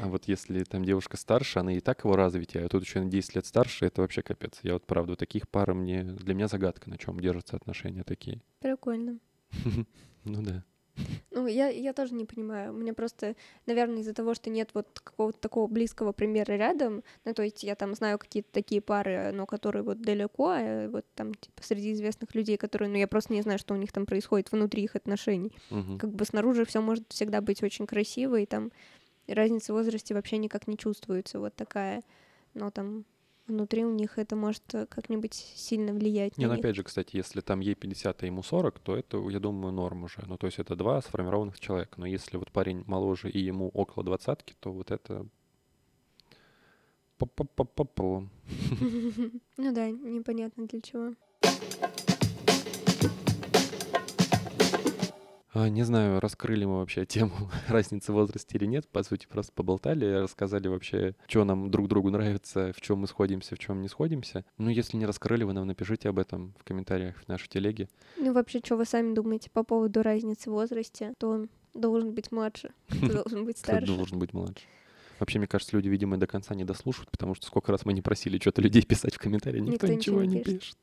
А 0.00 0.08
вот 0.08 0.26
если 0.26 0.64
там 0.64 0.84
девушка 0.84 1.18
старше, 1.18 1.58
она 1.58 1.74
и 1.74 1.80
так 1.80 2.04
его 2.04 2.16
развитие, 2.16 2.64
а 2.64 2.68
тут 2.68 2.84
еще 2.84 3.00
на 3.00 3.10
10 3.10 3.34
лет 3.34 3.46
старше, 3.46 3.86
это 3.86 4.00
вообще 4.00 4.22
капец. 4.22 4.58
Я 4.62 4.72
вот 4.74 4.86
правда, 4.86 5.16
таких 5.16 5.48
пар 5.48 5.74
мне, 5.74 6.02
для 6.02 6.34
меня 6.34 6.48
загадка, 6.48 6.88
на 6.88 6.96
чем 6.96 7.20
держатся 7.20 7.56
отношения 7.56 8.04
такие. 8.04 8.42
Прикольно. 8.60 9.18
Ну 10.24 10.42
да. 10.42 10.62
Ну, 11.30 11.46
я, 11.46 11.68
я 11.68 11.92
тоже 11.92 12.14
не 12.14 12.24
понимаю. 12.24 12.72
Мне 12.72 12.92
просто, 12.92 13.36
наверное, 13.66 14.00
из-за 14.00 14.14
того, 14.14 14.34
что 14.34 14.50
нет 14.50 14.70
вот 14.74 15.00
какого-то 15.00 15.38
такого 15.38 15.66
близкого 15.66 16.12
примера 16.12 16.52
рядом, 16.52 17.02
ну, 17.24 17.34
то 17.34 17.42
есть 17.42 17.62
я 17.62 17.74
там 17.74 17.94
знаю 17.94 18.18
какие-то 18.18 18.50
такие 18.52 18.80
пары, 18.80 19.30
но 19.32 19.46
которые 19.46 19.82
вот 19.82 20.00
далеко, 20.00 20.50
а 20.50 20.88
вот 20.88 21.04
там, 21.14 21.34
типа, 21.34 21.62
среди 21.62 21.92
известных 21.92 22.34
людей, 22.34 22.56
которые, 22.56 22.88
ну, 22.88 22.96
я 22.96 23.06
просто 23.06 23.32
не 23.32 23.42
знаю, 23.42 23.58
что 23.58 23.74
у 23.74 23.76
них 23.76 23.92
там 23.92 24.06
происходит 24.06 24.50
внутри 24.52 24.84
их 24.84 24.96
отношений. 24.96 25.52
Мгм. 25.70 25.98
Как 25.98 26.10
бы 26.10 26.24
снаружи 26.24 26.64
все 26.64 26.80
может 26.80 27.04
всегда 27.08 27.40
быть 27.40 27.62
очень 27.62 27.86
красиво, 27.86 28.36
и 28.36 28.46
там 28.46 28.72
разница 29.26 29.72
в 29.72 29.76
возрасте 29.76 30.14
вообще 30.14 30.38
никак 30.38 30.66
не 30.66 30.76
чувствуется, 30.76 31.38
вот 31.38 31.54
такая. 31.54 32.02
Но 32.54 32.70
там 32.70 33.04
внутри 33.48 33.84
у 33.84 33.90
них 33.92 34.18
это 34.18 34.36
может 34.36 34.62
э, 34.74 34.86
как-нибудь 34.86 35.34
сильно 35.34 35.92
влиять 35.92 36.38
Не, 36.38 36.44
на 36.44 36.50
ну 36.50 36.54
них. 36.56 36.64
опять 36.64 36.76
же, 36.76 36.82
кстати, 36.82 37.16
если 37.16 37.40
там 37.40 37.60
ей 37.60 37.74
50, 37.74 38.22
а 38.22 38.26
ему 38.26 38.42
40, 38.42 38.78
то 38.78 38.96
это, 38.96 39.18
я 39.28 39.40
думаю, 39.40 39.72
норм 39.72 40.04
уже. 40.04 40.22
Ну, 40.26 40.36
то 40.36 40.46
есть 40.46 40.58
это 40.58 40.76
два 40.76 41.00
сформированных 41.00 41.58
человека. 41.58 42.00
Но 42.00 42.06
если 42.06 42.36
вот 42.36 42.52
парень 42.52 42.84
моложе 42.86 43.30
и 43.30 43.40
ему 43.40 43.68
около 43.70 44.04
двадцатки, 44.04 44.54
то 44.60 44.72
вот 44.72 44.90
это... 44.90 45.26
Ну 49.56 49.72
да, 49.72 49.90
непонятно 49.90 50.66
для 50.66 50.80
чего. 50.80 51.14
А, 55.60 55.68
Не 55.68 55.82
знаю, 55.82 56.20
раскрыли 56.20 56.64
мы 56.66 56.78
вообще 56.78 57.04
тему 57.04 57.32
разницы 57.68 58.12
в 58.12 58.14
возрасте 58.14 58.56
или 58.56 58.64
нет. 58.64 58.86
По 58.86 59.02
сути, 59.02 59.26
просто 59.26 59.52
поболтали, 59.52 60.04
рассказали 60.22 60.68
вообще, 60.68 61.16
что 61.26 61.42
нам 61.42 61.68
друг 61.68 61.88
другу 61.88 62.10
нравится, 62.10 62.72
в 62.72 62.80
чем 62.80 62.98
мы 62.98 63.08
сходимся, 63.08 63.56
в 63.56 63.58
чем 63.58 63.82
не 63.82 63.88
сходимся. 63.88 64.44
Ну, 64.56 64.70
если 64.70 64.96
не 64.96 65.04
раскрыли, 65.04 65.42
вы 65.42 65.54
нам 65.54 65.66
напишите 65.66 66.10
об 66.10 66.20
этом 66.20 66.54
в 66.60 66.64
комментариях 66.64 67.16
в 67.16 67.26
нашей 67.26 67.48
телеге. 67.48 67.88
Ну 68.18 68.32
вообще, 68.32 68.60
что 68.64 68.76
вы 68.76 68.84
сами 68.84 69.14
думаете 69.14 69.50
по 69.50 69.64
поводу 69.64 70.02
разницы 70.02 70.48
в 70.48 70.52
возрасте? 70.52 71.14
Кто 71.16 71.30
он 71.30 71.48
должен 71.74 72.12
быть 72.12 72.30
младше, 72.30 72.70
должен 72.88 73.44
быть 73.44 73.58
старше? 73.58 73.86
должен 73.86 74.20
быть 74.20 74.32
младше. 74.32 74.64
Вообще, 75.20 75.38
мне 75.38 75.48
кажется, 75.48 75.76
люди, 75.76 75.88
видимо, 75.88 76.16
до 76.16 76.26
конца 76.26 76.54
не 76.54 76.64
дослушают, 76.64 77.10
потому 77.10 77.34
что 77.34 77.46
сколько 77.46 77.72
раз 77.72 77.84
мы 77.84 77.92
не 77.92 78.02
просили 78.02 78.38
что-то 78.38 78.62
людей 78.62 78.82
писать 78.86 79.14
в 79.14 79.18
комментариях, 79.18 79.62
никто, 79.64 79.86
Никто 79.86 79.96
ничего 79.96 80.22
ничего 80.22 80.36
не 80.38 80.42
пишет. 80.44 80.60
пишет. 80.60 80.78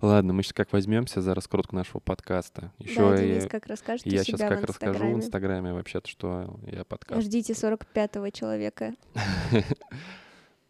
Ладно, 0.00 0.32
мы 0.32 0.42
сейчас 0.42 0.52
как 0.52 0.72
возьмемся 0.72 1.20
за 1.22 1.34
раскрутку 1.34 1.74
нашего 1.74 2.00
подкаста. 2.00 2.72
Еще 2.78 2.96
Да, 2.96 3.16
Денис 3.16 3.46
как 3.46 3.66
расскажет 3.66 4.06
я 4.06 4.22
сейчас 4.24 4.40
как 4.40 4.60
в 4.62 4.64
расскажу 4.64 4.92
в 4.92 4.94
Инстаграме. 4.94 5.14
Инстаграме 5.16 5.72
вообще-то, 5.72 6.08
что 6.08 6.58
я 6.66 6.84
подкаст. 6.84 7.22
Ждите 7.22 7.52
45-го 7.52 8.28
человека. 8.30 8.94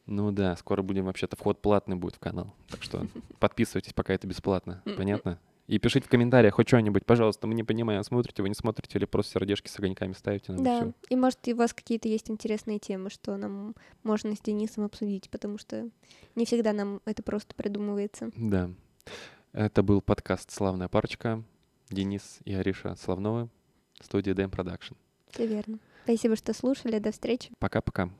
Ну 0.06 0.30
да, 0.30 0.54
скоро 0.54 0.82
будем 0.82 1.04
вообще-то 1.06 1.34
вход 1.36 1.60
платный 1.60 1.96
будет 1.96 2.14
в 2.14 2.20
канал. 2.20 2.54
Так 2.68 2.82
что 2.82 3.06
подписывайтесь, 3.40 3.92
пока 3.92 4.14
это 4.14 4.26
бесплатно. 4.28 4.80
Понятно? 4.96 5.40
И 5.66 5.78
пишите 5.78 6.06
в 6.06 6.08
комментариях 6.08 6.54
хоть 6.54 6.68
что-нибудь, 6.68 7.04
пожалуйста. 7.04 7.46
Мы 7.46 7.54
не 7.54 7.64
понимаем, 7.64 8.02
смотрите 8.04 8.42
вы, 8.42 8.48
не 8.48 8.54
смотрите, 8.54 8.98
или 8.98 9.04
просто 9.04 9.32
сердечки 9.32 9.68
с 9.68 9.78
огоньками 9.78 10.12
ставите 10.12 10.52
нам 10.52 10.62
Да, 10.62 10.80
всё. 10.80 10.92
и 11.08 11.16
может 11.16 11.38
и 11.48 11.54
у 11.54 11.56
вас 11.56 11.72
какие-то 11.74 12.08
есть 12.08 12.30
интересные 12.30 12.78
темы, 12.78 13.10
что 13.10 13.36
нам 13.36 13.74
можно 14.04 14.34
с 14.36 14.40
Денисом 14.40 14.84
обсудить, 14.84 15.28
потому 15.28 15.58
что 15.58 15.88
не 16.36 16.44
всегда 16.44 16.72
нам 16.72 17.00
это 17.04 17.22
просто 17.22 17.54
придумывается. 17.56 18.30
Да. 18.36 18.70
Это 19.52 19.82
был 19.82 20.00
подкаст 20.02 20.50
«Славная 20.52 20.88
парочка». 20.88 21.42
Денис 21.90 22.38
и 22.44 22.52
Ариша 22.54 22.94
Славновы. 22.96 23.48
студии 24.00 24.32
DM 24.32 24.50
Production. 24.50 24.96
Все 25.30 25.46
верно. 25.46 25.78
Спасибо, 26.04 26.36
что 26.36 26.52
слушали. 26.52 26.98
До 26.98 27.10
встречи. 27.12 27.50
Пока-пока. 27.58 28.10